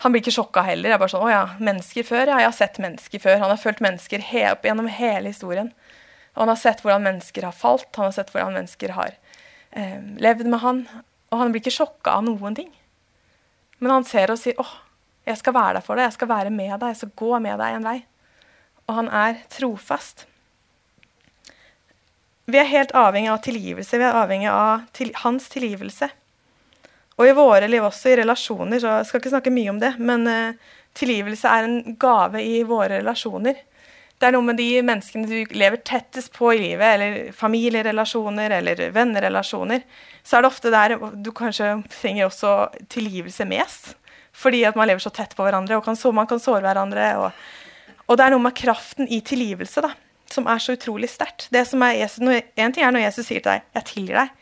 han 0.03 0.11
blir 0.11 0.19
ikke 0.19 0.33
sjokka 0.35 0.65
heller. 0.67 0.91
Jeg 0.91 0.97
er 0.97 0.99
bare 0.99 1.11
sånn, 1.13 1.23
å 1.23 1.31
ja, 1.31 1.43
mennesker 1.63 2.03
før? 2.03 2.27
Ja, 2.27 2.41
jeg 2.41 2.49
har 2.49 2.55
sett 2.57 2.79
mennesker 2.83 3.21
før. 3.23 3.37
Han 3.39 3.53
har 3.53 3.59
fulgt 3.61 3.83
mennesker 3.83 4.23
he 4.33 4.41
opp 4.49 4.65
gjennom 4.67 4.89
hele 4.91 5.31
historien. 5.31 5.69
Og 6.33 6.43
han 6.43 6.51
har 6.51 6.59
sett 6.59 6.81
hvordan 6.83 7.05
mennesker 7.05 7.45
har 7.47 7.55
falt, 7.55 7.87
han 7.95 8.09
har 8.09 8.15
sett 8.15 8.33
hvordan 8.33 8.57
mennesker 8.57 8.95
har 8.97 9.13
eh, 9.71 10.01
levd 10.19 10.49
med 10.49 10.59
han. 10.59 10.81
Og 11.31 11.39
han 11.39 11.53
blir 11.53 11.63
ikke 11.63 11.75
sjokka 11.77 12.17
av 12.17 12.25
noen 12.27 12.57
ting. 12.57 12.71
Men 13.83 13.97
han 13.97 14.05
ser 14.07 14.31
og 14.31 14.39
sier 14.39 14.59
åh, 14.61 14.75
jeg 15.27 15.39
skal 15.39 15.55
være 15.55 15.77
der 15.77 15.83
for 15.83 15.99
deg, 15.99 16.07
jeg 16.07 16.15
skal 16.15 16.29
være 16.31 16.51
med 16.55 16.71
deg, 16.77 16.93
jeg 16.93 17.01
skal 17.01 17.17
gå 17.19 17.39
med 17.43 17.59
deg 17.59 17.77
en 17.77 17.87
vei. 17.87 17.97
Og 18.87 18.95
han 18.99 19.09
er 19.11 19.41
trofast. 19.51 20.25
Vi 22.47 22.59
er 22.59 22.67
helt 22.67 22.91
avhengig 22.95 23.31
av 23.31 23.41
tilgivelse. 23.43 23.99
Vi 23.99 24.07
er 24.07 24.19
avhengig 24.19 24.49
av 24.51 24.85
til, 24.95 25.13
hans 25.23 25.47
tilgivelse. 25.51 26.09
Og 27.19 27.27
i 27.27 27.35
våre 27.35 27.69
liv 27.69 27.83
også, 27.85 28.11
i 28.11 28.17
relasjoner, 28.23 28.81
så 28.81 28.97
jeg 28.97 29.09
skal 29.09 29.21
ikke 29.21 29.33
snakke 29.35 29.53
mye 29.53 29.71
om 29.71 29.79
det, 29.83 29.93
men 30.01 30.25
uh, 30.27 30.71
tilgivelse 30.97 31.47
er 31.47 31.67
en 31.67 31.97
gave 31.99 32.41
i 32.43 32.63
våre 32.67 32.97
relasjoner. 32.97 33.59
Det 34.23 34.29
er 34.29 34.37
noe 34.37 34.45
med 34.47 34.55
de 34.55 34.69
menneskene 34.87 35.27
du 35.27 35.49
lever 35.51 35.81
tettest 35.83 36.29
på 36.31 36.53
i 36.53 36.59
livet, 36.61 36.85
eller 36.93 37.31
familierelasjoner 37.35 38.53
eller 38.55 38.79
vennerelasjoner, 38.95 39.81
så 40.23 40.37
er 40.37 40.45
det 40.45 40.47
ofte 40.53 40.71
der 40.71 40.93
du 41.19 41.27
kanskje 41.35 41.73
trenger 41.91 42.29
også 42.29 42.53
tilgivelse 42.93 43.43
mest. 43.51 43.89
Fordi 44.31 44.61
at 44.63 44.79
man 44.79 44.87
lever 44.87 45.03
så 45.03 45.11
tett 45.11 45.35
på 45.35 45.43
hverandre, 45.43 45.75
og 45.75 45.83
kan, 45.83 45.99
man 46.15 46.29
kan 46.31 46.39
såre 46.39 46.63
hverandre. 46.63 47.09
Og, 47.19 47.43
og, 48.05 48.15
det 48.15 48.23
er 48.23 48.31
noe 48.31 48.45
med 48.45 48.55
kraften 48.55 49.11
i 49.11 49.19
tilgivelse 49.27 49.83
da, 49.83 49.91
som 50.31 50.47
er 50.47 50.63
så 50.63 50.77
utrolig 50.79 51.11
sterkt. 51.11 51.49
En 51.51 52.71
ting 52.71 52.87
er 52.87 52.95
når 52.95 53.05
Jesus 53.09 53.27
sier 53.27 53.43
til 53.43 53.51
deg 53.51 53.67
'jeg 53.75 53.89
tilgir 53.91 54.21
deg', 54.21 54.33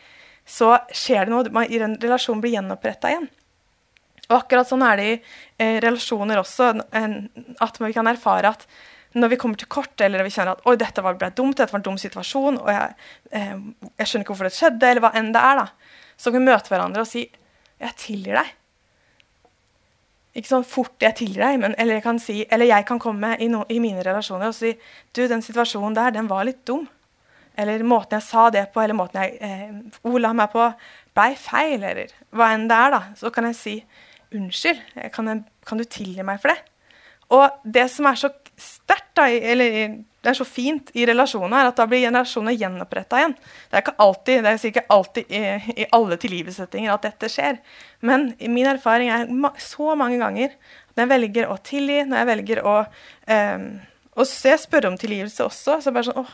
så 0.46 0.78
skjer 0.94 1.26
det 1.26 1.34
noe. 1.34 1.66
den 1.66 1.98
Relasjonen 1.98 2.46
blir 2.46 2.54
gjenoppretta 2.54 3.10
igjen. 3.10 3.30
Og 4.30 4.38
akkurat 4.44 4.70
sånn 4.70 4.86
er 4.86 4.96
det 4.96 5.10
i 5.10 5.22
eh, 5.58 5.82
relasjoner 5.82 6.38
også, 6.38 6.82
en, 6.94 7.30
at 7.60 7.82
vi 7.82 7.94
kan 7.94 8.08
erfare 8.08 8.54
at 8.54 8.68
når 9.14 9.34
vi 9.34 9.38
kommer 9.40 9.60
til 9.60 9.68
kort, 9.72 9.94
eller 10.02 10.24
vi 10.24 10.32
kjenner 10.32 10.56
at 10.56 10.68
oi, 10.70 10.78
dette 10.80 11.04
ble 11.04 11.32
dumt, 11.36 11.58
dette 11.60 11.74
var 11.74 11.82
en 11.82 11.88
dum 11.90 12.00
situasjon, 12.00 12.62
og 12.62 12.72
jeg, 12.72 12.96
eh, 13.36 13.54
jeg, 13.98 14.08
skjønner 14.08 14.24
ikke 14.24 14.34
hvorfor 14.34 14.48
det 14.48 14.56
skjedde, 14.56 14.88
eller 14.88 15.04
hva 15.04 15.12
enn 15.20 15.34
det 15.36 15.44
er, 15.44 15.60
da, 15.60 16.02
så 16.16 16.32
kan 16.32 16.40
vi 16.40 16.52
møte 16.52 16.72
hverandre 16.72 17.04
og 17.04 17.10
si 17.10 17.28
'Jeg 17.82 17.96
tilgir 17.98 18.36
deg'. 18.38 18.50
Ikke 20.38 20.48
sånn 20.48 20.64
fort 20.64 21.02
'jeg 21.02 21.16
tilgir 21.16 21.42
deg', 21.42 21.60
men, 21.60 21.76
eller, 21.78 21.94
jeg 21.98 22.04
kan 22.04 22.20
si, 22.20 22.46
eller 22.50 22.66
jeg 22.66 22.86
kan 22.86 23.00
komme 23.00 23.36
i, 23.40 23.48
no, 23.48 23.66
i, 23.70 23.80
mine 23.80 24.04
relasjoner 24.06 24.48
og 24.48 24.56
si 24.56 24.78
'Du, 25.14 25.28
den 25.28 25.42
situasjonen 25.42 25.96
der, 25.96 26.12
den 26.12 26.30
var 26.30 26.46
litt 26.46 26.64
dum'. 26.66 26.88
Eller 27.58 27.84
måten 27.84 28.20
jeg 28.20 28.24
sa 28.24 28.50
det 28.50 28.72
på, 28.72 28.82
eller 28.82 28.94
måten 28.94 29.22
jeg 29.22 29.38
eh, 29.42 29.74
ola 30.04 30.32
meg 30.34 30.52
på, 30.52 30.74
blei 31.14 31.36
feil, 31.36 31.84
eller 31.84 32.08
hva 32.32 32.54
enn 32.54 32.70
det 32.70 32.78
er, 32.78 32.92
da. 32.92 33.02
Så 33.16 33.30
kan 33.34 33.46
jeg 33.46 33.56
si 33.56 33.86
'Unnskyld, 34.32 35.12
kan, 35.12 35.28
jeg, 35.28 35.44
kan 35.66 35.78
du 35.78 35.84
tilgi 35.84 36.24
meg 36.24 36.40
for 36.40 36.50
det?' 36.50 36.64
Og 37.32 37.50
det 37.64 37.90
som 37.92 38.06
er 38.06 38.16
så 38.16 38.30
sterkt, 38.62 39.20
eller 39.22 40.00
det 40.22 40.30
er 40.30 40.38
så 40.38 40.46
fint 40.46 40.92
i 40.98 41.06
relasjoner, 41.10 41.68
at 41.68 41.80
da 41.80 41.88
blir 41.90 42.04
generasjoner 42.04 42.54
gjenoppretta 42.54 43.20
igjen. 43.20 43.34
Det 43.70 43.78
er 43.78 43.84
ikke 43.84 44.04
alltid, 44.06 44.44
det 44.46 44.52
er 44.52 44.62
sikkert 44.62 44.94
alltid 44.94 45.34
i, 45.34 45.42
i 45.82 45.88
alle 45.98 46.18
tilgivelsettinger 46.22 46.94
at 46.94 47.08
dette 47.08 47.30
skjer. 47.32 47.58
Men 48.06 48.30
min 48.40 48.70
erfaring 48.70 49.10
er 49.14 49.32
så 49.62 49.96
mange 49.98 50.20
ganger 50.22 50.54
at 50.54 50.94
når 50.94 51.04
jeg 51.04 51.12
velger 51.16 51.50
å 51.50 51.58
tilgi, 51.66 51.98
når 52.06 52.22
jeg 52.22 52.30
velger 52.32 52.64
å 52.68 52.76
um, 52.84 53.68
Og 54.12 54.28
så 54.28 54.52
jeg 54.52 54.60
spørre 54.60 54.90
om 54.92 54.98
tilgivelse 55.00 55.46
også. 55.46 55.78
så 55.80 55.94
bare 55.96 56.10
sånn, 56.10 56.20
åh, 56.20 56.34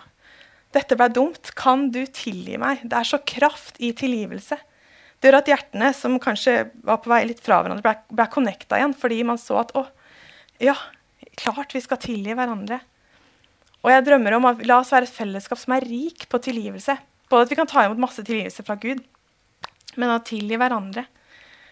dette 0.73 0.97
ble 0.97 1.07
dumt. 1.13 1.51
Kan 1.55 1.91
du 1.93 2.01
tilgi 2.09 2.57
meg? 2.59 2.81
Det 2.83 2.97
er 2.97 3.07
så 3.07 3.19
kraft 3.21 3.77
i 3.79 3.91
tilgivelse. 3.95 4.57
Det 5.17 5.29
gjør 5.29 5.39
at 5.39 5.51
hjertene 5.51 5.91
som 5.95 6.17
kanskje 6.21 6.57
var 6.85 6.99
på 7.03 7.11
vei 7.13 7.23
litt 7.29 7.39
fra 7.41 7.61
hverandre, 7.61 7.85
ble, 7.85 8.17
ble 8.17 8.27
connecta 8.33 8.77
igjen 8.77 8.97
fordi 8.97 9.23
man 9.25 9.39
så 9.41 9.61
at 9.63 9.71
å, 9.77 9.85
ja, 10.61 10.75
klart 11.37 11.75
vi 11.75 11.83
skal 11.83 11.99
tilgi 12.01 12.35
hverandre. 12.37 12.79
Og 13.85 13.91
jeg 13.93 14.05
drømmer 14.07 14.35
om 14.37 14.47
at 14.49 14.63
la 14.67 14.79
oss 14.81 14.91
være 14.91 15.07
et 15.07 15.13
fellesskap 15.13 15.59
som 15.61 15.75
er 15.77 15.85
rik 15.87 16.25
på 16.31 16.41
tilgivelse. 16.43 16.97
Både 17.29 17.45
at 17.45 17.53
vi 17.53 17.59
kan 17.59 17.69
ta 17.69 17.85
imot 17.85 18.01
masse 18.01 18.23
tilgivelse 18.25 18.65
fra 18.65 18.77
Gud, 18.81 19.03
men 19.95 20.11
å 20.13 20.19
tilgi 20.25 20.59
hverandre. 20.59 21.05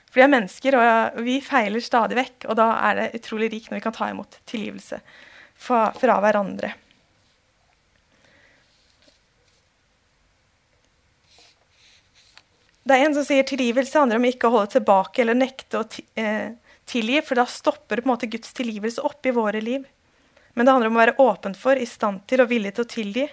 For 0.10 0.22
vi 0.22 0.26
er 0.26 0.32
mennesker, 0.32 0.78
og 0.80 1.22
vi 1.26 1.42
feiler 1.44 1.84
stadig 1.84 2.18
vekk. 2.20 2.48
Og 2.50 2.58
da 2.60 2.70
er 2.88 3.00
det 3.00 3.12
utrolig 3.20 3.52
rikt 3.52 3.72
når 3.72 3.82
vi 3.82 3.86
kan 3.88 3.96
ta 3.96 4.10
imot 4.12 4.40
tilgivelse 4.48 5.02
fra, 5.60 5.90
fra 5.98 6.20
hverandre. 6.24 6.72
Det 12.86 12.94
er 12.94 13.08
en 13.08 13.16
som 13.18 13.26
sier 13.26 13.46
tilgivelse 13.50 13.98
handler 13.98 14.20
om 14.22 14.28
ikke 14.30 14.46
å 14.46 14.60
holde 14.60 14.76
tilbake 14.76 15.24
eller 15.24 15.38
nekte 15.38 15.80
å 15.82 15.86
eh, 16.22 16.54
tilgi, 16.90 17.22
for 17.26 17.40
da 17.40 17.46
stopper 17.50 18.02
på 18.02 18.08
en 18.08 18.14
måte 18.14 18.30
Guds 18.30 18.54
tilgivelse 18.54 19.04
opp 19.06 19.26
i 19.26 19.34
våre 19.36 19.62
liv. 19.62 19.86
Men 20.54 20.66
det 20.66 20.76
handler 20.76 20.92
om 20.92 21.00
å 21.00 21.04
være 21.04 21.18
åpen 21.22 21.56
for, 21.58 21.78
i 21.78 21.88
stand 21.90 22.24
til 22.30 22.44
og 22.44 22.52
villig 22.52 22.76
til 22.76 22.86
å 22.86 22.92
tilgi 22.94 23.26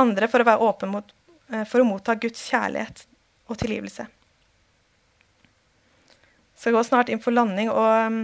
andre 0.00 0.28
for 0.30 0.42
å 0.42 0.48
være 0.48 0.66
åpen 0.66 0.92
mot, 0.92 1.12
eh, 1.52 1.64
for 1.68 1.82
å 1.82 1.88
motta 1.88 2.14
Guds 2.14 2.42
kjærlighet 2.50 3.04
og 3.50 3.58
tilgivelse. 3.58 4.06
Så 6.56 6.68
jeg 6.68 6.76
går 6.76 6.86
snart 6.86 7.08
inn 7.08 7.22
for 7.22 7.34
landing, 7.34 7.70
og 7.72 8.06
um, 8.06 8.20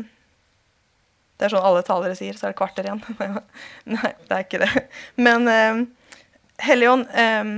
Det 1.37 1.45
er 1.45 1.53
sånn 1.53 1.67
alle 1.69 1.83
talere 1.85 2.17
sier, 2.17 2.33
så 2.33 2.47
er 2.47 2.53
det 2.55 2.57
kvarter 2.57 2.87
igjen. 2.87 3.03
Nei, 3.93 4.13
det 4.25 4.37
er 4.37 4.45
ikke 4.45 4.61
det. 4.63 4.85
Men 5.21 5.45
um, 5.45 5.83
Helligånd 6.65 7.11
um, 7.13 7.51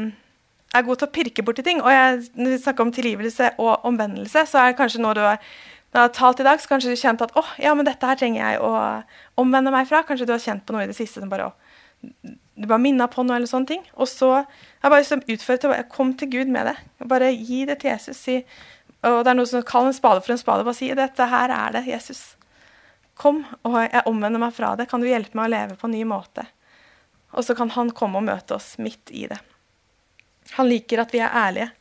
er 0.75 0.87
god 0.87 0.99
til 0.99 1.07
å 1.07 1.13
pirke 1.15 1.45
borti 1.47 1.63
ting. 1.63 1.79
Og 1.85 1.93
jeg, 1.95 2.25
når 2.35 2.57
vi 2.57 2.59
snakker 2.65 2.87
om 2.87 2.91
tilgivelse 2.95 3.53
og 3.63 3.87
omvendelse, 3.87 4.43
så 4.51 4.59
er 4.59 4.73
det 4.73 4.81
kanskje 4.81 5.03
noe 5.05 5.15
du 5.15 5.23
har 5.23 5.39
når 5.99 6.05
jeg 6.05 6.11
har 6.13 6.15
talt 6.15 6.41
i 6.41 6.45
dag, 6.47 6.61
så 6.63 6.71
kanskje 6.71 6.93
du 6.95 7.01
kjente 7.01 7.27
at 7.27 7.33
oh, 7.41 7.49
ja, 7.59 7.73
men 7.75 7.87
dette 7.89 8.07
her 8.07 8.19
trenger 8.19 8.39
jeg 8.39 8.59
å 8.63 8.69
omvende 9.43 9.73
meg 9.75 9.89
fra. 9.91 10.05
Kanskje 10.07 10.29
du 10.29 10.31
har 10.31 10.43
kjent 10.43 10.63
på 10.63 10.77
noe 10.77 10.85
i 10.87 10.91
det 10.91 10.95
siste 10.95 11.19
som 11.19 11.31
bare 11.33 11.49
du 12.55 12.67
bare 12.67 12.79
minna 12.79 13.09
på 13.11 13.25
noe. 13.27 13.35
eller 13.35 13.51
sånne 13.51 13.67
ting. 13.67 13.83
Og 13.99 14.07
så 14.07 14.29
jeg 14.39 14.91
bare 14.93 15.01
liksom 15.03 15.25
utført 15.27 15.67
det. 15.67 15.81
Kom 15.91 16.13
til 16.15 16.31
Gud 16.31 16.53
med 16.55 16.71
det. 16.71 16.77
Bare 17.11 17.33
gi 17.35 17.65
det 17.67 17.81
til 17.83 17.91
Jesus. 17.91 18.21
Si, 18.23 18.37
og 19.03 19.25
det 19.25 19.33
er 19.33 19.39
noe 19.41 19.51
som 19.51 19.67
kaller 19.67 19.91
en 19.91 19.99
spade 19.99 20.23
for 20.23 20.37
en 20.37 20.41
spade. 20.41 20.67
Bare 20.69 20.79
si 20.79 20.93
dette 20.95 21.29
her 21.33 21.55
er 21.55 21.75
det, 21.75 21.85
Jesus. 21.91 22.23
Kom, 23.19 23.43
og 23.67 23.81
jeg 23.83 24.07
omvender 24.07 24.43
meg 24.43 24.55
fra 24.55 24.77
det. 24.79 24.87
Kan 24.91 25.03
du 25.03 25.11
hjelpe 25.11 25.35
meg 25.39 25.51
å 25.51 25.55
leve 25.57 25.79
på 25.81 25.91
en 25.91 25.97
ny 25.99 26.05
måte? 26.07 26.47
Og 27.35 27.43
så 27.43 27.59
kan 27.59 27.75
han 27.75 27.91
komme 27.91 28.23
og 28.23 28.29
møte 28.31 28.55
oss 28.55 28.77
midt 28.79 29.11
i 29.11 29.27
det. 29.31 29.41
Han 30.55 30.71
liker 30.71 31.03
at 31.03 31.11
vi 31.11 31.27
er 31.27 31.35
ærlige. 31.35 31.73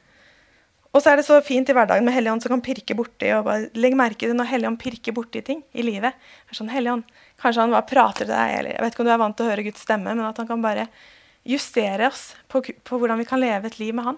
Og 0.98 1.04
så 1.06 1.12
er 1.12 1.20
det 1.20 1.28
så 1.28 1.36
fint 1.46 1.70
i 1.70 1.74
hverdagen 1.78 2.06
med 2.08 2.16
Helligånd 2.16 2.42
som 2.42 2.56
kan 2.56 2.64
pirke 2.66 2.96
borti 2.98 3.30
og 3.36 3.44
bare 3.46 3.68
legg 3.78 3.94
merke 3.94 4.24
til 4.24 4.34
når 4.34 4.48
Helligånd 4.50 4.80
pirker 4.82 5.14
borti 5.14 5.44
ting 5.46 5.60
i 5.78 5.84
livet. 5.86 6.16
Det 6.48 6.56
er 6.56 6.58
sånn, 6.58 6.72
Helligånd, 6.74 7.06
Kanskje 7.38 7.62
han 7.62 7.76
bare 7.76 7.86
prater 7.86 8.26
til 8.26 8.34
deg, 8.34 8.54
eller 8.58 8.74
jeg 8.74 8.82
vet 8.82 8.96
ikke 8.96 9.04
om 9.04 9.08
du 9.08 9.12
er 9.14 9.20
vant 9.22 9.38
til 9.38 9.46
å 9.46 9.52
høre 9.52 9.66
Guds 9.68 9.84
stemme, 9.86 10.16
men 10.18 10.26
at 10.26 10.40
han 10.42 10.48
kan 10.50 10.64
bare 10.64 10.88
justere 11.46 12.08
oss 12.10 12.24
på, 12.50 12.64
på 12.66 12.98
hvordan 12.98 13.22
vi 13.22 13.28
kan 13.30 13.42
leve 13.44 13.70
et 13.70 13.78
liv 13.78 13.94
med 13.94 14.08
han. 14.08 14.18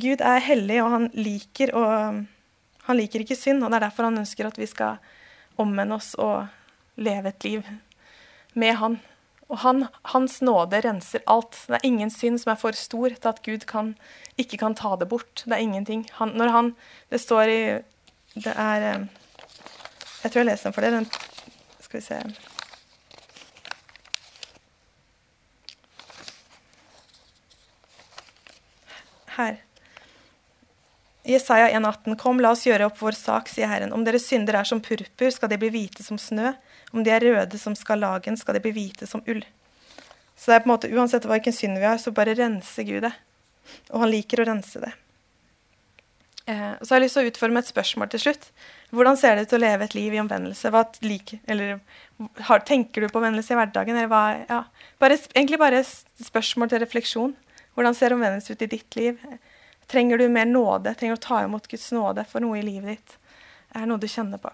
Gud 0.00 0.24
er 0.24 0.40
hellig, 0.46 0.80
og 0.80 0.94
han 0.96 1.08
liker 1.12 1.76
og 1.76 2.26
Han 2.88 2.96
liker 2.96 3.22
ikke 3.22 3.36
synd, 3.36 3.60
og 3.62 3.68
det 3.70 3.76
er 3.76 3.84
derfor 3.84 4.08
han 4.08 4.18
ønsker 4.18 4.48
at 4.48 4.56
vi 4.58 4.66
skal 4.66 4.96
omvende 5.60 5.94
oss 6.00 6.14
og 6.18 6.48
leve 6.98 7.28
et 7.30 7.44
liv 7.44 7.68
med 8.58 8.74
han. 8.80 8.96
Og 9.50 9.58
han, 9.64 9.86
hans 10.12 10.38
nåde 10.46 10.78
renser 10.84 11.24
alt. 11.26 11.56
Det 11.66 11.80
er 11.80 11.86
ingen 11.88 12.10
synd 12.14 12.38
som 12.38 12.52
er 12.52 12.60
for 12.60 12.76
stor 12.78 13.10
til 13.10 13.30
at 13.32 13.40
Gud 13.42 13.66
kan, 13.66 13.96
ikke 14.38 14.60
kan 14.62 14.76
ta 14.78 14.94
det 15.00 15.08
bort. 15.10 15.42
Det 15.42 15.56
er 15.56 15.64
ingenting. 15.64 16.06
Han, 16.20 16.36
når 16.38 16.54
han 16.54 16.76
Det 17.10 17.20
står 17.20 17.42
i 17.50 17.62
Det 18.34 18.54
er 18.54 18.82
eh, 18.92 19.06
Jeg 20.22 20.32
tror 20.32 20.40
jeg 20.40 20.46
leser 20.46 20.70
den 20.70 20.72
for 20.72 20.80
dere. 20.80 21.04
Skal 21.80 22.00
vi 22.00 22.04
se 22.06 22.22
Her. 29.36 29.69
Jesaja 31.30 31.68
1,18.: 31.70 32.16
Kom, 32.18 32.40
la 32.42 32.52
oss 32.54 32.66
gjøre 32.66 32.88
opp 32.90 32.98
vår 33.00 33.16
sak, 33.18 33.48
sier 33.50 33.70
Herren. 33.70 33.94
Om 33.94 34.04
deres 34.06 34.26
synder 34.26 34.58
er 34.60 34.68
som 34.68 34.82
purpur, 34.82 35.30
skal 35.34 35.52
de 35.52 35.58
bli 35.60 35.70
hvite 35.74 36.04
som 36.06 36.18
snø. 36.18 36.52
Om 36.90 37.04
de 37.06 37.12
er 37.14 37.26
røde 37.26 37.58
som 37.60 37.76
skarlagen, 37.78 38.38
skal 38.40 38.58
de 38.58 38.64
bli 38.64 38.74
hvite 38.74 39.06
som 39.06 39.22
ull. 39.30 39.44
Så 40.34 40.50
det 40.50 40.56
er 40.56 40.64
på 40.64 40.70
en 40.70 40.74
måte, 40.74 40.90
uansett 40.90 41.28
hvilken 41.28 41.54
synd 41.54 41.78
vi 41.78 41.86
har, 41.86 42.00
så 42.00 42.12
bare 42.16 42.34
renser 42.34 42.86
Gud 42.88 43.04
det. 43.04 43.12
Og 43.92 44.02
han 44.02 44.10
liker 44.10 44.42
å 44.42 44.48
rense 44.48 44.80
det. 44.82 44.90
Eh, 46.50 46.72
så 46.80 46.94
har 46.94 46.98
jeg 46.98 47.04
lyst 47.04 47.18
til 47.18 47.26
å 47.26 47.30
utforme 47.30 47.60
et 47.62 47.70
spørsmål 47.70 48.10
til 48.10 48.22
slutt. 48.24 48.48
Hvordan 48.90 49.18
ser 49.20 49.36
det 49.36 49.46
ut 49.46 49.54
å 49.54 49.60
leve 49.60 49.86
et 49.86 49.94
liv 49.94 50.16
i 50.16 50.22
omvendelse? 50.22 50.72
Hva 50.72 50.82
like, 51.04 51.38
eller, 51.50 51.78
har, 52.48 52.64
tenker 52.66 53.04
du 53.04 53.12
på 53.12 53.20
omvendelse 53.20 53.54
i 53.54 53.60
hverdagen? 53.60 54.00
Hva, 54.10 54.22
ja, 54.48 54.64
bare, 55.02 55.20
egentlig 55.34 55.60
bare 55.60 55.84
spørsmål 55.84 56.72
til 56.72 56.82
refleksjon. 56.82 57.36
Hvordan 57.76 57.94
ser 57.96 58.16
omvendelse 58.16 58.56
ut 58.56 58.64
i 58.66 58.70
ditt 58.72 58.98
liv? 58.98 59.20
Trenger 59.90 60.18
du 60.18 60.28
mer 60.30 60.46
nåde? 60.46 60.94
Trenger 60.94 61.16
du 61.16 61.18
å 61.18 61.26
ta 61.26 61.42
imot 61.42 61.66
Guds 61.66 61.88
nåde 61.92 62.24
for 62.30 62.44
noe 62.44 62.60
i 62.60 62.62
livet 62.62 62.94
ditt? 62.94 63.16
Er 63.74 63.88
noe 63.90 63.98
du 63.98 64.06
kjenner 64.10 64.38
på? 64.38 64.52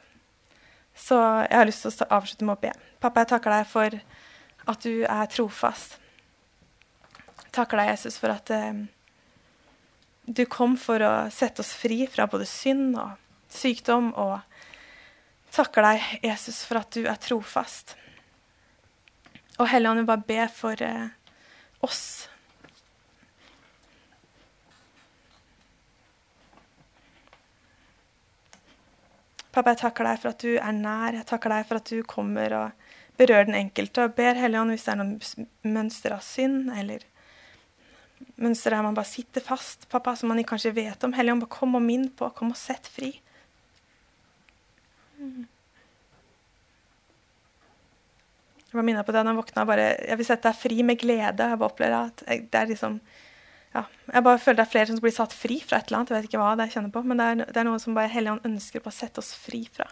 Så 0.96 1.18
jeg 1.44 1.58
har 1.58 1.68
lyst 1.68 1.84
til 1.84 2.06
å 2.06 2.14
avslutte 2.16 2.46
med 2.48 2.56
å 2.56 2.62
be. 2.62 2.72
Pappa, 3.04 3.22
jeg 3.22 3.34
takker 3.34 3.52
deg 3.52 3.66
for 3.68 3.96
at 4.72 4.86
du 4.86 5.04
er 5.04 5.28
trofast. 5.28 5.98
Takker 7.52 7.82
deg, 7.82 7.90
Jesus, 7.92 8.16
for 8.20 8.32
at 8.32 8.52
eh, 8.52 8.80
du 10.24 10.42
kom 10.50 10.78
for 10.80 11.04
å 11.04 11.12
sette 11.32 11.62
oss 11.62 11.74
fri 11.76 12.06
fra 12.10 12.26
både 12.32 12.48
synd 12.48 12.96
og 13.00 13.14
sykdom. 13.52 14.10
Og 14.16 14.40
takker 15.52 15.84
deg, 15.90 16.08
Jesus, 16.24 16.64
for 16.64 16.80
at 16.80 16.96
du 16.96 17.04
er 17.04 17.20
trofast. 17.20 17.92
Og 19.60 19.68
Helligånd, 19.68 20.00
vi 20.00 20.08
bare 20.08 20.28
ber 20.32 20.50
for 20.52 20.80
eh, 20.84 21.12
oss. 21.84 22.02
Pappa, 29.56 29.72
jeg 29.72 29.80
takker 29.86 30.04
deg 30.04 30.18
for 30.20 30.34
at 30.34 30.42
du 30.44 30.50
er 30.60 30.74
nær. 30.76 31.16
Jeg 31.16 31.24
takker 31.30 31.54
deg 31.54 31.64
for 31.64 31.80
at 31.80 31.88
du 31.88 32.02
kommer 32.04 32.52
og 32.52 32.88
berører 33.16 33.48
den 33.48 33.56
enkelte. 33.56 34.04
Og 34.04 34.16
ber 34.18 34.36
Helligånd 34.36 34.74
hvis 34.74 34.84
det 34.84 34.92
er 34.92 34.98
noen 35.00 35.14
mønster 35.64 36.12
av 36.12 36.20
synd, 36.24 36.68
eller 36.76 37.06
mønster 38.36 38.74
der 38.74 38.84
man 38.84 38.96
bare 38.96 39.08
sitter 39.08 39.44
fast, 39.44 39.88
pappa, 39.92 40.12
som 40.16 40.28
man 40.28 40.44
kanskje 40.44 40.74
vet 40.76 41.08
om. 41.08 41.16
Helligånd, 41.16 41.46
bare 41.46 41.56
kom 41.56 41.78
og 41.78 41.84
minn 41.84 42.10
på. 42.12 42.28
Kom 42.36 42.52
og 42.52 42.60
sett 42.60 42.90
fri. 42.92 43.14
Jeg 48.66 48.76
var 48.76 48.84
minner 48.84 49.06
på 49.08 49.14
det 49.16 49.22
da 49.24 49.32
jeg 49.32 49.40
våkna. 49.40 49.64
Bare, 49.72 49.88
jeg 50.04 50.20
vil 50.20 50.28
sette 50.28 50.50
deg 50.50 50.60
fri 50.60 50.82
med 50.84 51.00
glede. 51.00 51.48
Jeg 51.48 51.60
bare 51.62 51.70
opplever 51.70 52.10
at 52.10 52.26
det 52.28 52.60
er 52.60 52.68
liksom 52.74 53.00
ja, 53.76 53.82
jeg 54.08 54.24
bare 54.24 54.40
føler 54.40 54.56
det 54.60 54.64
er 54.64 54.72
flere 54.72 54.88
som 54.88 54.98
blir 55.02 55.12
satt 55.12 55.34
fri 55.36 55.58
fra 55.60 55.78
et 55.78 55.90
eller 55.90 56.00
annet. 56.00 56.10
Jeg 56.12 56.16
vet 56.16 56.28
ikke 56.30 56.40
hva 56.40 56.54
det 56.56 56.68
jeg 56.68 56.76
kjenner 56.78 56.92
på, 56.94 57.02
men 57.04 57.20
det 57.20 57.26
er, 57.26 57.42
det 57.50 57.60
er 57.60 57.68
noe 57.68 57.80
som 57.82 57.96
bare 57.96 58.12
Helligånd 58.12 58.48
ønsker 58.48 58.82
på 58.84 58.92
å 58.92 58.96
sette 58.96 59.20
oss 59.20 59.34
fri 59.36 59.66
fra. 59.72 59.88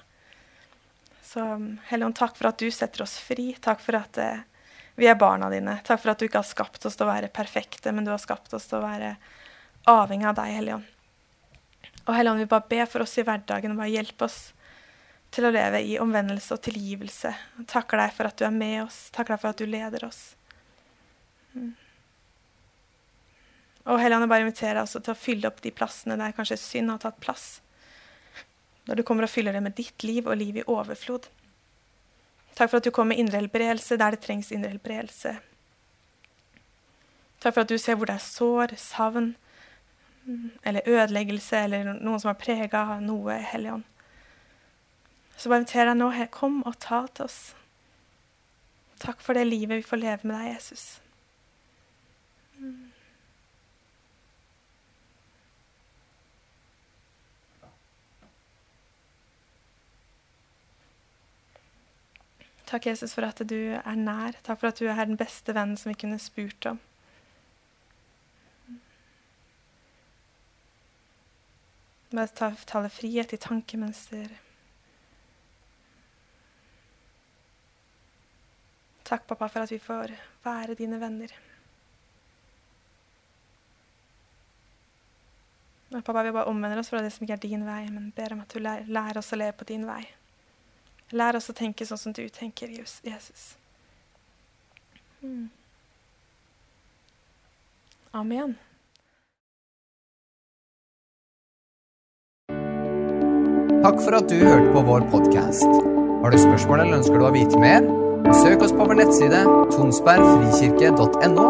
Så 1.27 1.45
um, 1.45 1.67
Helligånd, 1.91 2.17
takk 2.17 2.39
for 2.39 2.49
at 2.49 2.63
du 2.63 2.71
setter 2.73 3.05
oss 3.05 3.19
fri. 3.21 3.51
Takk 3.61 3.83
for 3.85 3.99
at 3.99 4.21
eh, 4.23 4.41
vi 4.97 5.11
er 5.11 5.19
barna 5.21 5.51
dine. 5.53 5.77
Takk 5.85 6.01
for 6.01 6.15
at 6.15 6.23
du 6.23 6.29
ikke 6.29 6.41
har 6.41 6.49
skapt 6.49 6.87
oss 6.87 6.97
til 6.97 7.09
å 7.09 7.11
være 7.11 7.33
perfekte, 7.35 7.93
men 7.93 8.07
du 8.07 8.13
har 8.15 8.23
skapt 8.23 8.55
oss 8.57 8.71
til 8.71 8.79
å 8.79 8.87
være 8.87 9.15
avhengig 9.91 10.31
av 10.31 10.41
deg, 10.41 10.57
Helligånd. 10.61 10.91
Og 12.07 12.13
Helligånd, 12.15 12.45
vi 12.45 12.51
bare 12.55 12.71
ber 12.71 12.91
for 12.91 13.05
oss 13.05 13.19
i 13.21 13.27
hverdagen 13.27 13.75
og 13.75 13.83
bare 13.83 13.93
hjelpe 13.93 14.29
oss 14.29 14.41
til 15.35 15.49
å 15.49 15.53
leve 15.53 15.81
i 15.83 15.97
omvendelse 16.01 16.55
og 16.57 16.63
tilgivelse. 16.65 17.35
Takker 17.69 18.01
deg 18.01 18.17
for 18.17 18.31
at 18.31 18.39
du 18.39 18.47
er 18.47 18.55
med 18.55 18.85
oss. 18.85 19.09
Takker 19.13 19.35
deg 19.35 19.43
for 19.43 19.53
at 19.53 19.61
du 19.61 19.67
leder 19.69 20.07
oss. 20.07 20.21
Mm. 21.53 21.75
Og 23.85 24.01
Helligånd, 24.01 24.31
bare 24.33 24.47
inviterer 24.47 24.81
deg 24.81 25.05
til 25.05 25.13
å 25.13 25.19
fylle 25.19 25.49
opp 25.51 25.61
de 25.65 25.73
plassene 25.75 26.17
der 26.17 26.33
kanskje 26.37 26.61
synd 26.61 26.93
har 26.95 27.03
tatt 27.03 27.21
plass. 27.21 27.47
Når 28.89 29.01
du 29.01 29.03
kommer 29.07 29.27
og 29.27 29.33
fyller 29.33 29.57
det 29.57 29.65
med 29.65 29.77
ditt 29.77 30.05
liv 30.05 30.27
og 30.29 30.39
liv 30.41 30.61
i 30.61 30.67
overflod. 30.69 31.29
Takk 32.55 32.71
for 32.71 32.79
at 32.79 32.87
du 32.87 32.93
kom 32.95 33.11
med 33.11 33.21
indre 33.21 33.41
helbredelse 33.41 33.99
der 34.01 34.15
det 34.15 34.23
trengs 34.25 34.53
indre 34.55 34.73
helbredelse. 34.73 35.35
Takk 37.43 37.57
for 37.57 37.65
at 37.65 37.73
du 37.73 37.77
ser 37.81 37.99
hvor 37.99 38.09
det 38.09 38.17
er 38.17 38.25
sår, 38.25 38.77
savn 38.81 39.35
eller 40.65 40.89
ødeleggelse 40.89 41.59
eller 41.67 41.91
noen 41.93 42.21
som 42.23 42.31
har 42.31 42.41
prega 42.41 42.87
noe, 43.05 43.37
Helligånd. 43.51 43.85
Så 45.37 45.51
bare 45.51 45.65
inviterer 45.65 45.93
jeg 45.93 46.01
nå, 46.01 46.11
kom 46.33 46.63
og 46.65 46.79
ta 46.81 47.05
til 47.13 47.27
oss. 47.27 47.41
Takk 49.03 49.21
for 49.21 49.37
det 49.37 49.45
livet 49.49 49.83
vi 49.83 49.87
får 49.87 50.01
leve 50.01 50.31
med 50.31 50.39
deg, 50.39 50.55
Jesus. 50.55 50.85
Mm. 52.57 52.95
Takk, 62.75 62.87
Jesus, 62.87 63.13
for 63.15 63.23
at 63.23 63.39
du 63.47 63.77
er 63.79 63.95
nær. 63.95 64.35
Takk 64.43 64.59
for 64.59 64.73
at 64.73 64.81
du 64.83 64.89
er 64.91 65.05
den 65.07 65.15
beste 65.15 65.55
vennen 65.55 65.79
som 65.79 65.93
vi 65.93 65.99
kunne 66.01 66.17
spurt 66.19 66.67
om. 66.67 66.81
Bare 72.11 72.33
ta, 72.35 72.49
tale 72.67 72.91
frihet 72.91 73.37
i 73.37 73.39
tankemønster. 73.39 74.27
Takk, 79.07 79.23
pappa, 79.31 79.47
for 79.47 79.69
at 79.69 79.71
vi 79.71 79.79
får 79.79 80.17
være 80.43 80.75
dine 80.75 80.99
venner. 80.99 81.31
Pappa, 85.95 86.27
vi 86.27 86.35
bare 86.35 86.51
omvender 86.51 86.83
oss 86.83 86.91
fra 86.91 87.07
det 87.07 87.15
som 87.15 87.23
ikke 87.23 87.39
er 87.39 87.47
din 87.47 87.65
vei, 87.71 87.85
men 87.95 88.11
ber 88.19 88.35
om 88.35 88.43
at 88.43 88.51
du 88.51 88.59
lærer 88.67 89.23
oss 89.23 89.31
å 89.31 89.39
leve 89.39 89.61
på 89.63 89.71
din 89.71 89.87
vei. 89.87 90.03
Lær 91.15 91.39
oss 91.39 91.47
å 91.51 91.55
tenke 91.55 91.87
sånn 91.87 92.01
som 92.01 92.15
du 92.15 92.25
tenker, 92.29 92.71
Jesus. 92.71 93.55
Mm. 95.23 95.47
Amen. 98.15 98.57
Takk 103.85 104.01
for 104.01 104.17
at 104.17 104.31
du 104.33 104.41
hørte 104.41 104.73
på 104.75 104.83
vår 104.89 105.07
podkast. 105.13 105.71
Har 106.25 106.33
du 106.33 106.39
spørsmål 106.41 106.83
eller 106.83 106.99
ønsker 106.99 107.21
du 107.21 107.29
å 107.29 107.35
vite 107.35 107.63
mer? 107.63 107.87
Søk 108.41 108.65
oss 108.65 108.73
på 108.73 108.89
vår 108.89 109.03
nettside 109.03 109.45
tonsbergfrikirke.no. 109.77 111.49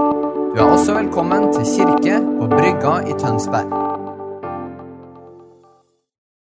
Du 0.53 0.61
er 0.61 0.67
også 0.67 0.99
velkommen 0.99 1.49
til 1.55 1.69
kirke 1.77 2.21
på 2.21 2.53
Brygga 2.53 2.99
i 3.07 3.17
Tønsberg. 3.23 3.94